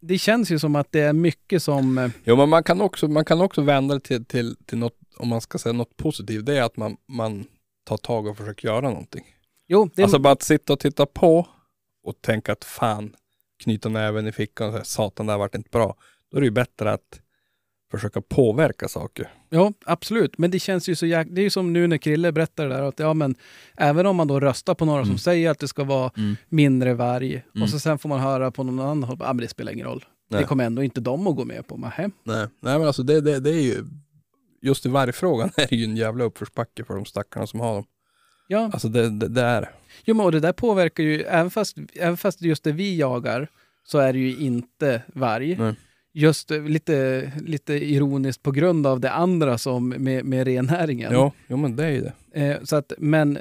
[0.00, 1.98] Det känns ju som att det är mycket som...
[1.98, 4.96] eh, Jo, men man kan också, man kan också vända det till, till, till något,
[5.18, 7.44] om man ska säga något positivt, det är att man, man
[7.84, 9.24] tar tag och försöker göra någonting.
[9.68, 11.46] Jo, det, Alltså bara att sitta och titta på
[12.04, 13.14] och tänka att fan,
[13.62, 15.96] knyta näven i fickan och säga satan det här vart inte bra.
[16.30, 17.20] Då är det ju bättre att
[17.90, 19.30] försöka påverka saker.
[19.48, 20.38] Ja, absolut.
[20.38, 21.26] Men det känns ju så jäk...
[21.30, 23.34] Det är ju som nu när Krille berättar det där att ja, men
[23.76, 25.18] även om man då röstar på några som Mm.
[25.18, 26.36] säger att det ska vara Mm.
[26.48, 27.62] mindre varg Mm.
[27.62, 29.86] och så sen får man höra på någon annan håll, ja men det spelar ingen
[29.86, 30.04] roll.
[30.30, 30.40] Nej.
[30.40, 31.76] Det kommer ändå inte de att gå med på.
[31.76, 32.10] Nähä.
[32.24, 33.84] Nej, nej men alltså det, det, det är ju,
[34.62, 37.84] just i vargfrågan är det ju en jävla uppförsbacke för de stackarna som har dem.
[38.48, 39.68] Ja, Alltså det, det, det är det.
[40.04, 43.48] Jo, men och det där påverkar ju, även fast, även fast just det vi jagar
[43.84, 45.56] så är det ju inte varg.
[45.56, 45.74] Nej.
[46.14, 51.12] Just lite, lite ironiskt på grund av det andra som med, med rennäringen.
[51.12, 52.12] Ja, jo men det är ju det.
[52.32, 53.38] Eh, så att, men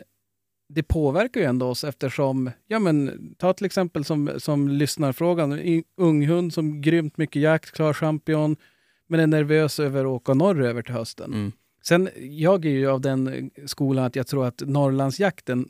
[0.70, 5.84] det påverkar ju ändå oss eftersom, ja men ta till exempel som, som lyssnarfrågan, en
[5.98, 8.56] ung hund som grymt mycket jakt, klar champion,
[9.08, 11.34] men är nervös över att åka norröver till hösten.
[11.34, 11.52] Mm.
[11.84, 15.68] Sen, jag är ju av den skolan att jag tror att Norrlandsjakten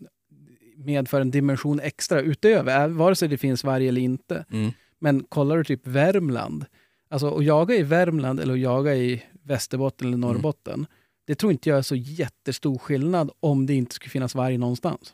[0.86, 4.46] medför en dimension extra utöver, äh, vare sig det finns varg eller inte.
[4.52, 4.72] Mm.
[5.00, 6.66] Men kollar du typ Värmland,
[7.10, 10.86] alltså att jaga i Värmland eller att jaga i Västerbotten eller Norrbotten,
[11.26, 15.14] det tror inte jag är så jättestor skillnad om det inte skulle finnas varg någonstans.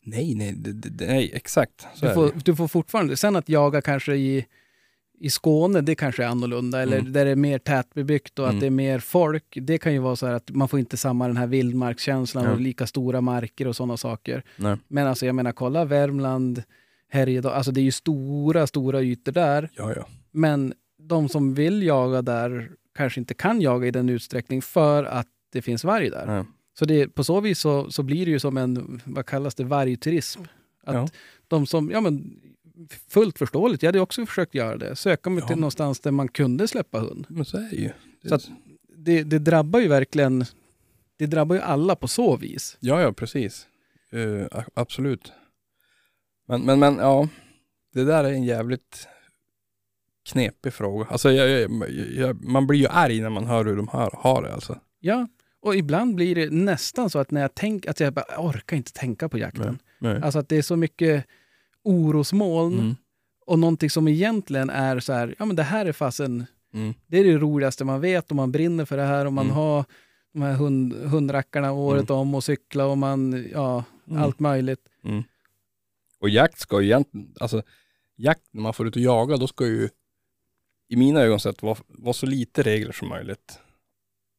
[0.00, 0.54] Nej, nej,
[1.00, 1.86] nej, exakt.
[2.00, 4.46] Du får, du får fortfarande, sen att jaga kanske i,
[5.20, 6.82] i Skåne, det kanske är annorlunda.
[6.82, 7.12] Eller Mm.
[7.12, 8.60] där det är mer tätbebyggt och att Mm.
[8.60, 9.58] det är mer folk.
[9.62, 12.52] Det kan ju vara så här att man får inte samma den här vildmarkskänslan Ja.
[12.52, 14.42] och lika stora marker och sådana saker.
[14.56, 14.76] Nej.
[14.88, 16.62] Men alltså jag menar, kolla Värmland,
[17.08, 19.70] Härjedalen, alltså det är ju stora, stora ytor där.
[19.76, 20.06] Ja, ja.
[20.32, 25.26] Men de som vill jaga där kanske inte kan jaga i den utsträckning för att
[25.52, 26.26] det finns varg där.
[26.26, 26.44] Nej.
[26.78, 29.64] Så det, på så vis så, så blir det ju som en, vad kallas det,
[29.64, 30.42] vargturism.
[30.84, 31.12] Att
[31.48, 32.40] de som, ja men
[33.08, 34.96] fullt förståeligt, jag hade också försökt göra det.
[34.96, 35.46] Söka mig Ja.
[35.48, 37.26] till någonstans där man kunde släppa hund.
[37.28, 37.90] Men så är det ju.
[38.22, 38.48] Det, Så att-
[38.98, 40.44] Det, det drabbar ju verkligen,
[41.18, 42.76] det drabbar ju alla på så vis.
[42.80, 43.66] Ja, ja, precis.
[44.50, 45.32] A- absolut.
[46.48, 47.28] Men, men, men ja,
[47.94, 49.08] det där är en jävligt
[50.28, 51.06] knepig fråga.
[51.10, 54.42] Alltså, jag, jag, jag, man blir ju arg när man hör hur de har, har
[54.42, 54.78] det alltså.
[55.00, 55.28] Ja,
[55.60, 58.92] och ibland blir det nästan så att när jag tänker, att jag bara orkar inte
[58.92, 59.78] tänka på jakten.
[59.98, 60.20] Nej.
[60.22, 61.24] Alltså att det är så mycket
[61.86, 62.96] orosmoln Mm.
[63.46, 66.94] och någonting som egentligen är så här, ja men det här är fasen, Mm.
[67.06, 69.56] det är det roligaste man vet och man brinner för det här och man Mm.
[69.56, 69.84] har
[70.32, 74.22] de här hund, hundrackarna året om och cykla och man, ja, Mm.
[74.22, 74.88] allt möjligt.
[75.04, 75.22] Mm.
[76.20, 77.62] Och jakt ska ju egentligen, alltså
[78.16, 79.88] jakt när man får ut och jaga, då ska ju
[80.88, 83.58] i mina ögon sett vara, vara så lite regler som möjligt.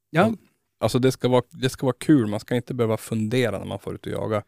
[0.10, 0.32] Ja,
[0.80, 3.80] Alltså det ska, vara, det ska vara kul, man ska inte behöva fundera när man
[3.80, 4.44] får ut och jaga.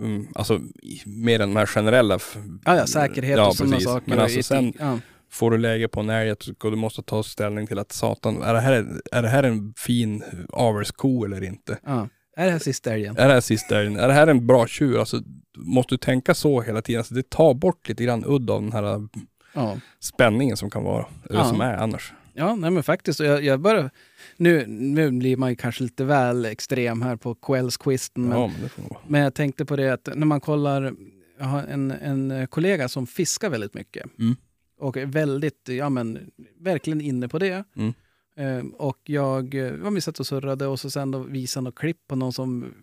[0.00, 0.60] Mm, alltså
[1.06, 2.18] mer än de här generella.
[2.64, 4.10] ja, ja säkerhet Ja, och sådana saker.
[4.10, 4.98] Men alltså sen ja.
[5.30, 8.54] får du läge på en älg och du måste ta ställning till att satan, är
[8.54, 10.22] det här, är det här en fin
[10.52, 11.78] avelsko eller inte?
[11.86, 12.08] ja.
[12.36, 13.16] Är det här sista älgen?
[13.18, 13.96] Är det här sista älgen?
[13.96, 14.98] Är det här en bra tjur?
[14.98, 15.22] Alltså,
[15.56, 16.98] måste du tänka så hela tiden.
[17.00, 19.08] Alltså, det tar bort lite grann udd av den här
[19.54, 19.76] Ja.
[20.00, 22.12] spänningen som kan vara, eller som är annars.
[22.34, 23.20] Ja, nej men faktiskt.
[23.20, 23.90] Jag, jag bara,
[24.36, 28.28] nu, nu blir man ju kanske lite väl extrem här på kvällskvisten.
[28.28, 30.94] Men, Ja, men men jag tänkte på det att när man kollar,
[31.38, 34.18] jag har en, en kollega som fiskar väldigt mycket.
[34.18, 34.36] Mm.
[34.78, 37.64] Och är väldigt, ja men verkligen inne på det.
[37.76, 37.94] Mm.
[38.36, 41.98] Eh, och jag, ja, vi satt och surrade och så sen då visade något klipp
[42.06, 42.74] på någon som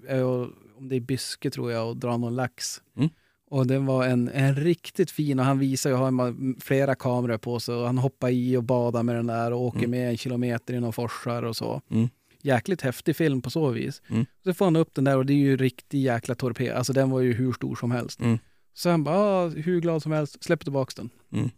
[0.80, 2.82] om det är byske tror jag, och drar någon lax.
[2.98, 3.10] Mm.
[3.50, 7.60] Och det var en, en riktigt fin, och han visar ju, har flera kameror på
[7.60, 9.92] sig och han hoppar i och badar med den där och åker Mm.
[9.92, 11.82] med en kilometer i någon forsar och så.
[11.92, 12.10] Mm.
[12.42, 14.02] Jäkligt häftig film på så vis.
[14.10, 14.26] Mm.
[14.44, 17.10] Så får han upp den där och det är ju riktig jäkla torped, alltså den
[17.10, 18.20] var ju hur stor som helst.
[18.20, 18.38] Mm.
[18.74, 21.10] Så han bara, ah, hur glad som helst, släpp tillbaks den.
[21.34, 21.50] Mm.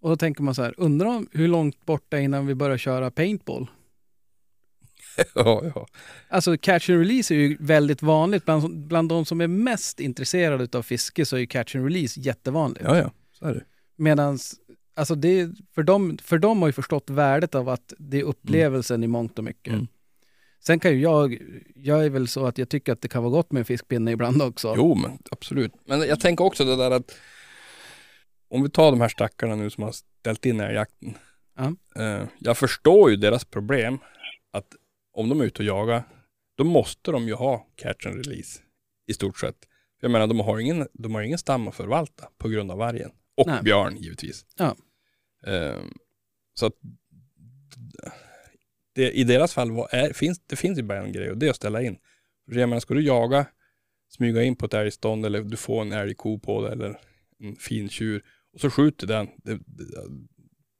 [0.00, 3.10] Och då tänker man så här, undrar om hur långt borta innan vi börjar köra
[3.10, 3.70] paintball?
[5.34, 5.86] ja, ja.
[6.28, 8.44] Alltså catch and release är ju väldigt vanligt.
[8.44, 12.20] Bland, bland de som är mest intresserade av fiske så är ju catch and release
[12.20, 12.84] jättevanligt.
[12.84, 13.10] ja, ja.
[13.32, 13.64] Så är det.
[13.96, 14.38] Medan
[14.94, 19.04] alltså det, för, dem, för dem har ju förstått värdet av att det är upplevelsen
[19.04, 19.72] i mångt och mycket.
[19.72, 19.86] Mm.
[20.60, 21.38] Sen kan ju jag,
[21.74, 24.10] jag är väl så att jag tycker att det kan vara gott med en fiskpinne
[24.10, 24.74] ibland också.
[24.76, 25.72] Jo, men absolut.
[25.84, 27.14] Men jag tänker också det där att
[28.48, 31.14] om vi tar de här stackarna nu som har ställt in älgjakten.
[31.56, 31.74] Ja.
[32.02, 33.98] Eh, jag förstår ju deras problem.
[34.50, 34.76] Att
[35.12, 36.02] om de är ute och jagar,
[36.54, 38.60] då måste de ju ha catch and release
[39.06, 39.56] i stort sett.
[40.00, 43.10] Jag menar, de har ingen, de har ingen stam att förvalta på grund av vargen.
[43.36, 43.62] Och Nej.
[43.62, 44.46] björn givetvis.
[44.56, 44.76] Ja.
[45.46, 45.80] Eh,
[46.54, 46.74] så att
[48.94, 51.46] det, i deras fall var, är, finns, det finns ju bara en grej och det
[51.46, 51.98] är att ställa in.
[52.52, 53.46] För jag menar, ska du jaga,
[54.08, 57.00] smyga in på ett älgstånd eller du får en älgko på det eller
[57.38, 59.28] en fin tjur och så skjuter den.
[59.36, 59.84] Det, det,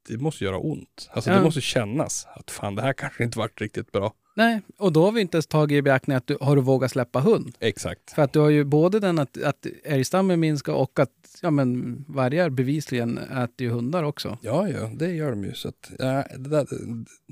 [0.09, 1.09] det måste göra ont.
[1.12, 1.37] Alltså Ja.
[1.37, 4.14] det måste kännas att fan det här kanske inte varit riktigt bra.
[4.35, 6.91] Nej, och då har vi inte ens tagit i beaktning att du har du vågat
[6.91, 7.57] släppa hund.
[7.61, 8.12] Exakt.
[8.12, 11.97] För att du har ju både den att, att älgstammen minskar och att ja, men
[12.09, 14.39] vargar bevisligen äter ju hundar också.
[14.43, 15.55] Ja, ja, det gör de ju.
[15.55, 16.66] Så att, ja, det, där,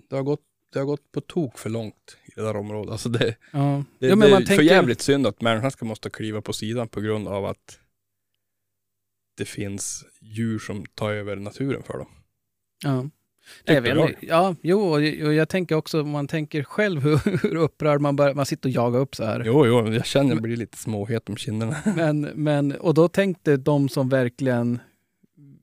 [0.09, 0.41] det, har gått,
[0.73, 2.93] det har gått på tok för långt i det där området.
[2.93, 5.71] Alltså det, Ja, det, ja, men det är man för tänker, jävligt synd att människan
[5.71, 7.79] ska måste kliva på sidan på grund av att
[9.37, 12.09] det finns djur som tar över naturen för dem.
[12.85, 13.09] Ja.
[13.65, 14.09] Jag vet, jag.
[14.11, 14.27] inte.
[14.27, 15.03] ja, jo, och
[15.35, 19.01] jag, tänker också, man tänker själv hur, hur upprörd man, bör, man sitter och jagar
[19.01, 19.43] upp så här.
[19.47, 21.77] Jo, jo, jag känner det blir lite småhet om kinderna.
[21.97, 24.79] Men, men, och då tänkte de som verkligen,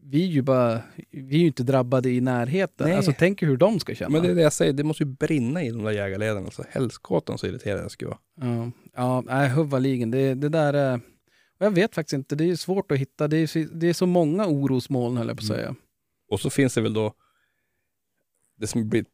[0.03, 0.81] vi är ju bara,
[1.11, 2.87] vi är ju inte drabbade i närheten.
[2.87, 2.97] Nej.
[2.97, 4.09] Alltså tänk hur de ska känna.
[4.09, 6.45] Men det är det jag säger, det måste ju brinna i de där jägarleden.
[6.45, 8.19] Alltså helskotan så irriterad jag skulle vara.
[8.41, 10.11] Ja, ja nej, huvvaligen.
[10.11, 10.95] Det, det där är,
[11.59, 13.27] och jag vet faktiskt inte, det är svårt att hitta.
[13.27, 15.59] Det är, det är så många orosmoln höll jag på att Mm.
[15.61, 15.75] säga.
[16.29, 17.13] Och så finns det väl då,
[18.57, 19.05] det som blir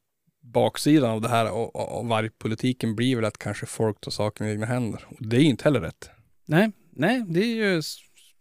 [0.41, 4.47] baksidan av det här och, och, och vargpolitiken blir väl att kanske folk tar saken
[4.47, 5.05] i egna händer.
[5.07, 6.09] Och det är ju inte heller rätt.
[6.45, 7.81] Nej, nej, det är ju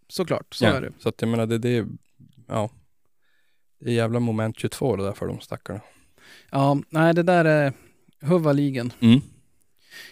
[0.09, 0.93] såklart, så är det.
[0.99, 1.87] Så att jag menar, det, det är,
[2.49, 2.71] ja,
[3.79, 5.81] det är jävla moment 22 det där för de stackarna.
[6.51, 7.73] Ja, nej, det där är
[8.21, 8.93] huvvaligen.
[9.01, 9.21] Mm.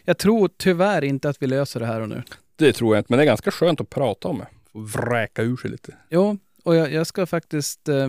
[0.04, 2.22] Jag tror tyvärr inte att vi löser det här och nu.
[2.56, 4.46] Det tror jag inte, men det är ganska skönt att prata om det.
[4.72, 5.96] Få vräka ur sig lite.
[6.10, 8.08] Jo, Och jag, jag ska faktiskt eh,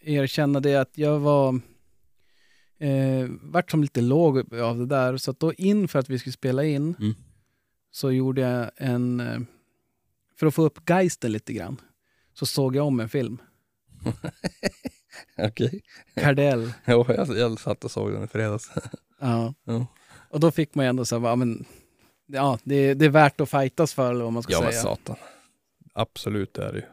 [0.00, 1.60] erkänna det att jag var
[2.78, 5.16] eh, vart som lite låg av det där.
[5.16, 7.14] Så att då inför att vi skulle spela in Mm.
[7.90, 9.38] så gjorde jag en, eh,
[10.38, 11.80] för att få upp geisten lite grann,
[12.34, 13.38] så såg jag om en film.
[15.38, 15.82] Okej.
[16.14, 16.72] Kardell.
[16.86, 18.70] Jo, jag, jag satt och såg den i fredags.
[19.20, 19.54] Ja.
[19.64, 19.86] Ja.
[20.30, 21.64] Och då fick man ju ändå så här, ja, men,
[22.26, 24.82] ja, det, det är värt att fightas för eller vad man ska Ja men säga.
[24.82, 25.16] satan.
[25.94, 26.86] Absolut det är det ju.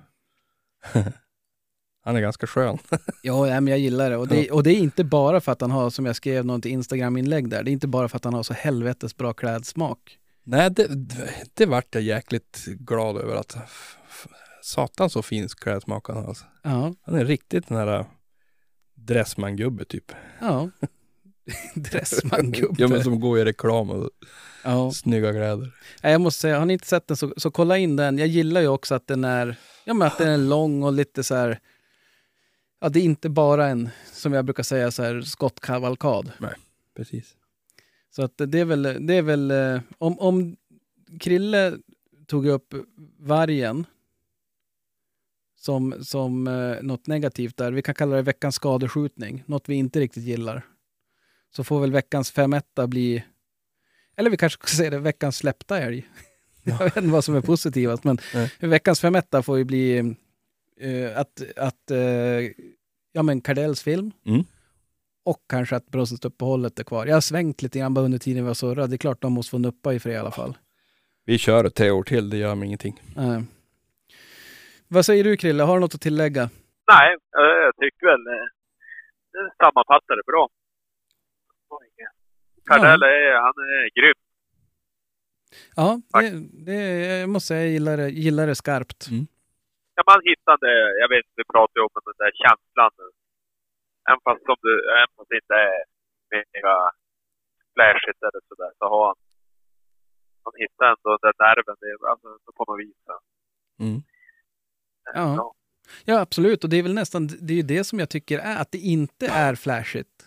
[2.03, 2.77] Han är ganska skön.
[3.21, 4.17] Ja, men jag gillar det.
[4.17, 4.51] Och, det.
[4.51, 7.63] och det är inte bara för att han har, som jag skrev något Instagram-inlägg där,
[7.63, 10.17] det är inte bara för att han har så helvetes bra klädsmak.
[10.43, 10.87] Nej, det,
[11.53, 13.57] det vart jag jäkligt glad över att
[14.63, 16.27] satan så fin klädsmak han har.
[16.27, 16.45] Alltså.
[16.63, 18.05] Ja, Han är riktigt den här
[18.95, 20.11] Dressman-gubbe typ.
[20.41, 20.69] ja.
[21.75, 22.75] Dressman-gubbe.
[22.77, 24.09] Ja men som går i reklam och
[24.63, 24.91] Ja.
[24.91, 25.71] snygga kläder.
[26.03, 28.17] Nej, Jag måste säga, har ni inte sett den så, så kolla in den.
[28.17, 31.23] Jag gillar ju också att den är, ja, men att den är lång och lite
[31.23, 31.59] så här,
[32.81, 36.31] ja det är inte bara en, som jag brukar säga, så här skottkavalkad.
[36.95, 37.35] Precis.
[38.09, 40.55] Så att det är väl, det är väl eh, om, om
[41.19, 41.77] Krille
[42.27, 42.73] tog upp
[43.19, 43.85] vargen
[45.55, 49.99] som, som eh, något negativt där, vi kan kalla det veckans skadeskjutning, något vi inte
[49.99, 50.65] riktigt gillar.
[51.55, 52.55] Så får väl veckans 5
[52.87, 53.23] bli,
[54.15, 56.09] eller vi kanske ska säga det, veckans släppta älg.
[56.63, 58.51] Jag vet inte vad som är positivast, men Nej.
[58.59, 60.15] veckans 5 får ju bli
[60.81, 61.97] eh, att, att eh,
[63.11, 64.43] ja men Kardells film, Mm.
[65.25, 67.05] och kanske att bröstuppehållet är kvar.
[67.05, 68.87] Jag har svängt lite grann bara under tiden vi var surrade.
[68.87, 70.57] Det är klart de måste få nuppa i fred i alla fall.
[71.25, 73.01] Vi kör tre år till, det gör mig ingenting.
[73.17, 73.41] Eh.
[74.87, 76.49] Vad säger du Krille, har du något att tillägga?
[76.91, 77.15] Nej,
[77.63, 78.47] jag tycker väl eh,
[79.31, 80.49] det sammanfattar det bra.
[82.65, 84.13] Kardell är, han är grym.
[85.75, 89.07] Ja, det, det, jag måste säga jag gillar det, gillar det skarpt.
[89.09, 89.27] Mm.
[90.01, 92.91] Ja, man hittar det, jag vet inte, vi pratar ju om den där känslan.
[94.09, 95.77] Även fast, som du, även fast det inte är
[96.35, 96.75] mega
[97.73, 99.15] flashigt eller sådär, så har han,
[100.43, 102.27] han hittar ändå den där nerven, det, är- alltså,
[102.57, 102.97] på något vis.
[103.79, 103.99] Mm.
[105.13, 105.53] Ja.
[106.05, 106.63] Ja, absolut.
[106.63, 108.77] Och det är väl nästan det, är ju det som jag tycker är att det
[108.77, 110.17] inte är flashigt.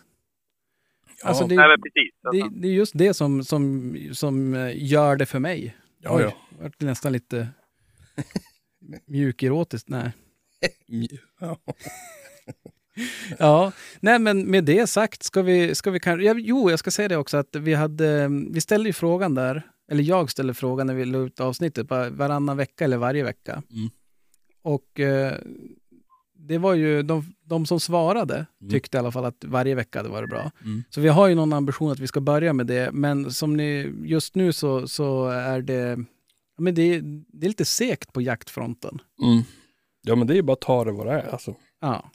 [1.24, 2.14] Alltså, det, Nej, precis.
[2.32, 5.76] det, det är just det som, som, som eh, gör det för mig.
[5.98, 6.26] Ja, ja.
[6.26, 7.48] Oj, vart det nästan lite
[9.06, 9.88] mjukerotiskt.
[9.88, 10.12] Nej.
[13.38, 13.72] ja.
[14.00, 17.08] Nej men med det sagt ska vi, ska vi kanske, ja, jo jag ska säga
[17.08, 20.94] det också att vi hade, vi ställde ju frågan där, eller jag ställde frågan när
[20.94, 23.62] vi la ut avsnittet, varannan vecka eller varje vecka.
[23.72, 23.90] Mm.
[24.62, 25.34] Och eh,
[26.38, 28.72] det var ju, de, de som svarade Mm.
[28.72, 30.50] tyckte i alla fall att varje vecka hade varit bra.
[30.64, 30.82] Mm.
[30.90, 33.92] Så vi har ju någon ambition att vi ska börja med det, men som ni,
[34.04, 36.04] just nu så, så är det,
[36.58, 38.98] men det, det är lite segt på jaktfronten.
[39.22, 39.42] Mm.
[40.02, 41.26] Ja men det är ju bara att ta det vad det är.
[41.32, 42.10] Alltså, Ja.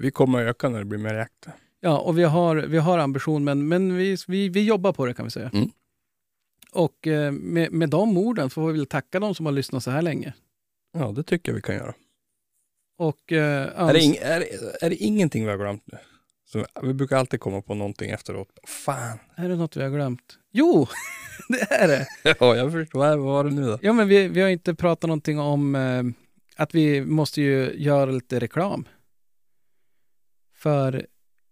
[0.00, 1.46] vi kommer att öka när det blir mer jakt.
[1.80, 5.14] Ja, och vi har, vi har ambition, men, men vi, vi, vi jobbar på det
[5.14, 5.50] kan vi säga.
[5.54, 5.70] Mm.
[6.72, 9.90] Och eh, med, med de orden får vi väl tacka de som har lyssnat så
[9.90, 10.34] här länge.
[10.92, 11.94] Ja det tycker jag vi kan göra.
[12.98, 14.44] Och eh, Är det, ans- ing, är,
[14.84, 15.98] är det ingenting vi har glömt nu?
[16.44, 18.48] Så vi brukar alltid komma på någonting efteråt.
[18.66, 19.18] Fan.
[19.36, 20.38] är det något vi har glömt?
[20.56, 20.86] Jo,
[21.48, 22.06] det är det!
[22.22, 22.98] Ja jag förstår.
[22.98, 23.78] Vad var det nu då?
[23.82, 26.02] Ja, men vi, vi har inte pratat någonting om eh,
[26.56, 28.88] att vi måste ju göra lite reklam.
[30.54, 31.06] För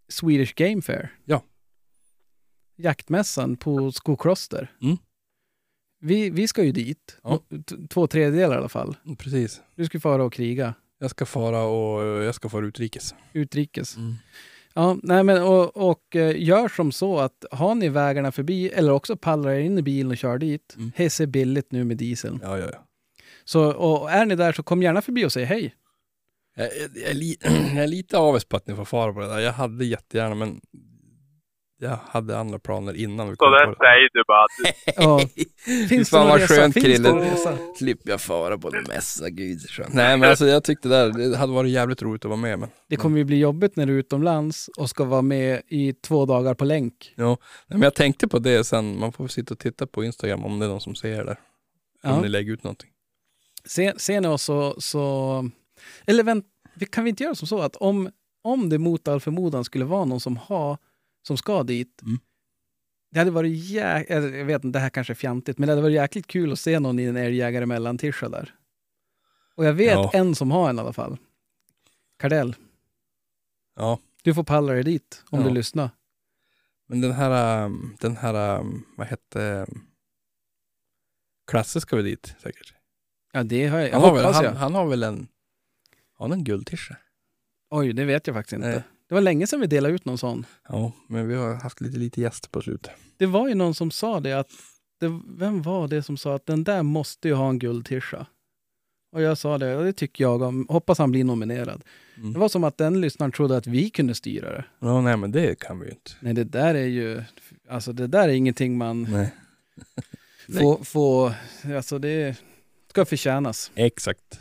[0.09, 1.09] Swedish Game Fair.
[1.25, 1.43] Ja.
[2.77, 4.73] Jaktmässan på Skokloster.
[4.83, 4.97] Mm.
[6.01, 7.41] Vi, vi ska ju dit, Ja.
[7.91, 8.97] Två tredjedelar i alla fall.
[9.19, 9.63] Precis.
[9.75, 10.75] Du ska fara och kriga.
[10.99, 13.15] Jag ska fara och jag ska fara utrikes.
[13.33, 13.97] utrikes.
[14.75, 18.93] Ja, nej men och, och eh, gör som så att har ni vägarna förbi eller
[18.93, 20.75] också pallar er in i bilen och kör dit.
[20.77, 20.93] Mm.
[20.97, 22.41] Hej är billigt nu med dieseln.
[22.43, 22.87] Ja, ja, ja.
[23.45, 25.75] Så och är ni där så kom gärna förbi och säg hej.
[26.57, 27.15] Jag, jag, jag,
[27.75, 29.39] jag är lite avis på att ni får fara på det där.
[29.39, 30.61] Jag hade jättegärna men
[31.83, 33.77] jag hade andra planer innan vi Så kom där på det.
[33.77, 35.21] säger du bara att Ja.
[35.89, 36.55] Finns det fan någon vad resa?
[36.55, 37.09] skönt Finns det Krille.
[37.09, 37.59] någon resa?
[37.79, 39.95] Slipper jag fara på en mässa, gud så skönt.
[39.95, 42.59] Nej men alltså jag tyckte det, där, det hade varit jävligt roligt att vara med
[42.59, 42.69] men.
[42.89, 46.27] Det kommer ju bli jobbigt när du är utomlands och ska vara med i två
[46.27, 47.13] dagar på länk.
[47.17, 50.59] Nej, men jag tänkte på det sen, man får sitta och titta på Instagram om
[50.59, 51.37] det är någon som ser det.
[52.05, 52.21] Om Ja.
[52.21, 52.91] ni lägger ut någonting.
[53.65, 55.51] Se, ser ni oss så, så...
[56.07, 56.45] Eller vänt,
[56.91, 58.11] kan vi inte göra som så att om,
[58.45, 60.79] om det mot all förmodan skulle vara någon som, har,
[61.23, 62.19] som ska dit, Mm.
[63.11, 64.05] det hade varit jä...
[64.09, 66.59] Jag vet inte, det här kanske är fjantigt, men det hade varit jäkligt kul att
[66.59, 68.55] se någon i en älgjägare mellantischa där.
[69.55, 70.11] Och jag vet Ja.
[70.15, 71.19] en som har en i alla fall.
[72.19, 72.57] Kardell,
[73.77, 75.49] Ja, du får palla dig dit om Ja.
[75.49, 75.91] du lyssnar.
[76.87, 79.81] men den här, ähm, den här, ähm, vad hette, ähm,
[81.47, 82.75] Klasse ska vi dit säkert.
[83.33, 84.53] Ja, det har jag, jag Han har, väl, hoppas han, jag.
[84.53, 85.29] han har väl en,
[86.15, 86.97] Har han en guldtisha?
[87.71, 88.69] Oj, det vet jag faktiskt inte.
[88.69, 88.83] Nej.
[89.13, 90.47] Det var länge sedan vi delade ut någon sån.
[90.69, 92.93] Ja, men vi har haft lite, lite gäster på slutet.
[93.17, 94.51] Det var ju någon som sa det att,
[95.01, 98.27] det, vem var det som sa att den där måste ju ha en guldtisha?
[99.13, 100.67] Och jag sa det, ja, det tycker jag om.
[100.69, 101.85] Hoppas han blir nominerad.
[102.17, 102.33] Mm.
[102.33, 104.65] Det var som att den lyssnaren trodde att vi kunde styra det.
[104.79, 106.11] Ja, nej men det kan vi ju inte.
[106.21, 107.23] Nej, det där är ju,
[107.69, 109.35] alltså det där är ingenting man Nej.
[110.61, 111.35] får, får
[111.77, 112.37] alltså det
[112.91, 113.71] ska förtjänas.
[113.75, 114.41] Exakt.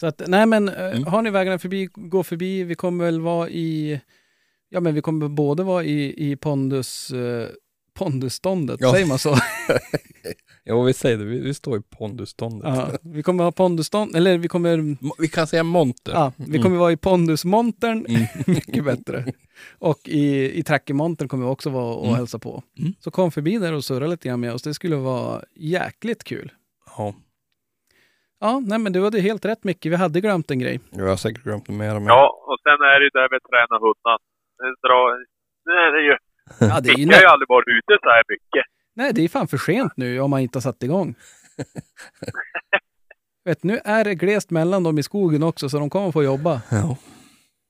[0.00, 1.04] Så att, nej men, eh, Mm.
[1.04, 2.64] har ni vägarna förbi, gå förbi.
[2.64, 4.00] Vi kommer väl vara i,
[4.68, 7.48] ja men vi kommer både vara i, i pondus, eh,
[7.94, 8.92] pondusståndet, Ja.
[8.92, 9.36] säger man så?
[10.64, 11.24] Jo, vi säger det.
[11.24, 12.68] Vi, vi står i pondusståndet.
[12.76, 16.12] ja, vi kommer ha pondusstånd, eller vi kommer, Vi kan säga monter.
[16.12, 18.22] ja, vi kommer vara i pondusmontern, Mm.
[18.46, 19.24] mycket bättre.
[19.78, 22.16] Och i, i trackermontern kommer vi också vara och Mm.
[22.16, 22.62] hälsa på.
[22.78, 22.92] Mm.
[23.00, 26.52] Så kom förbi där och surra lite grann med oss, det skulle vara jäkligt kul.
[26.96, 27.14] Ja,
[28.40, 30.80] Ja, nej men du hade helt rätt Micke, vi hade glömt en grej.
[30.90, 31.94] jag har säkert glömt mer.
[31.94, 32.06] Men...
[32.06, 34.18] Ja, och sen är det ju det här med att träna hundar.
[34.58, 35.10] Det drar...
[35.66, 36.16] Nej, det är ju...
[36.60, 38.64] Ja, det är ju Micke har ju aldrig varit ute så här mycket.
[38.96, 41.14] Nej, det är fan för sent nu om man inte har satt igång.
[43.44, 46.60] Vet, nu är det glest mellan dem i skogen också, så de kommer få jobba.
[46.70, 46.96] Ja.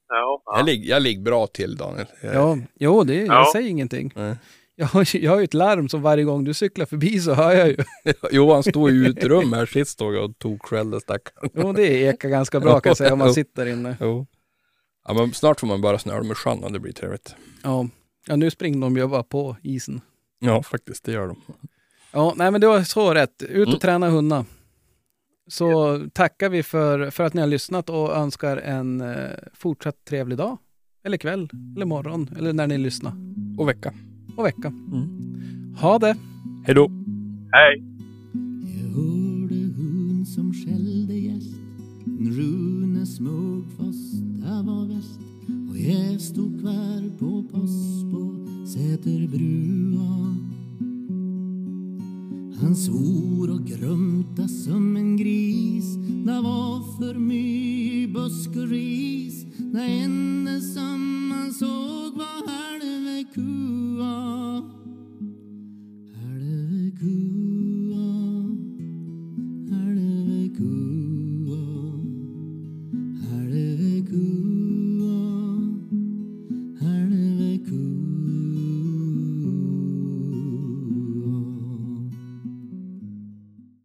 [0.09, 0.57] Ja, ja.
[0.57, 2.07] Jag, ligger, jag ligger bra till Daniel.
[2.23, 3.51] Jag, Ja, jo, det, jag Ja.
[3.53, 4.13] säger ingenting.
[4.17, 4.37] Nej.
[4.81, 7.53] Jag har, jag har ju ett larm som varje gång du cyklar förbi så hör
[7.55, 7.77] jag ju.
[8.31, 11.51] Johan stod i ett rum här sist stod jag och tog skäll stackaren.
[11.55, 13.97] Jo, det ekar ganska bra kan jag säga om man sitter inne.
[14.01, 14.27] Jo.
[15.09, 17.35] Ja, men snart får man börja snöra med sjön och det blir trevligt.
[17.63, 17.89] Ja,
[18.27, 20.01] ja nu springer de ju bara på isen.
[20.39, 21.41] Ja, faktiskt, det gör de.
[22.13, 23.43] Ja, nej men det var så rätt.
[23.43, 23.79] Ut och Mm.
[23.81, 24.45] träna hundar.
[25.51, 30.39] Så tackar vi för, för att ni har lyssnat och önskar en eh, fortsatt trevlig
[30.39, 30.59] dag.
[31.05, 33.13] Eller kväll, eller morgon, eller när ni lyssnar.
[33.59, 33.95] Och vecka.
[34.39, 34.73] Och vecka.
[34.93, 35.09] Mm.
[35.81, 36.17] Ha det!
[36.65, 36.91] Hej då!
[37.53, 37.83] Hej!
[38.63, 41.57] Jag hörde hund som skällde gäst
[42.07, 45.21] En Rune Smugfoss, det var väst
[45.71, 50.37] Och jag stod kvar på post på Säterbrua
[52.61, 59.83] Han svor och grumta som en gris Det var för mycket busk och ris det
[59.83, 64.63] enda som man såg var halve kua,
[66.15, 67.58] halve kua.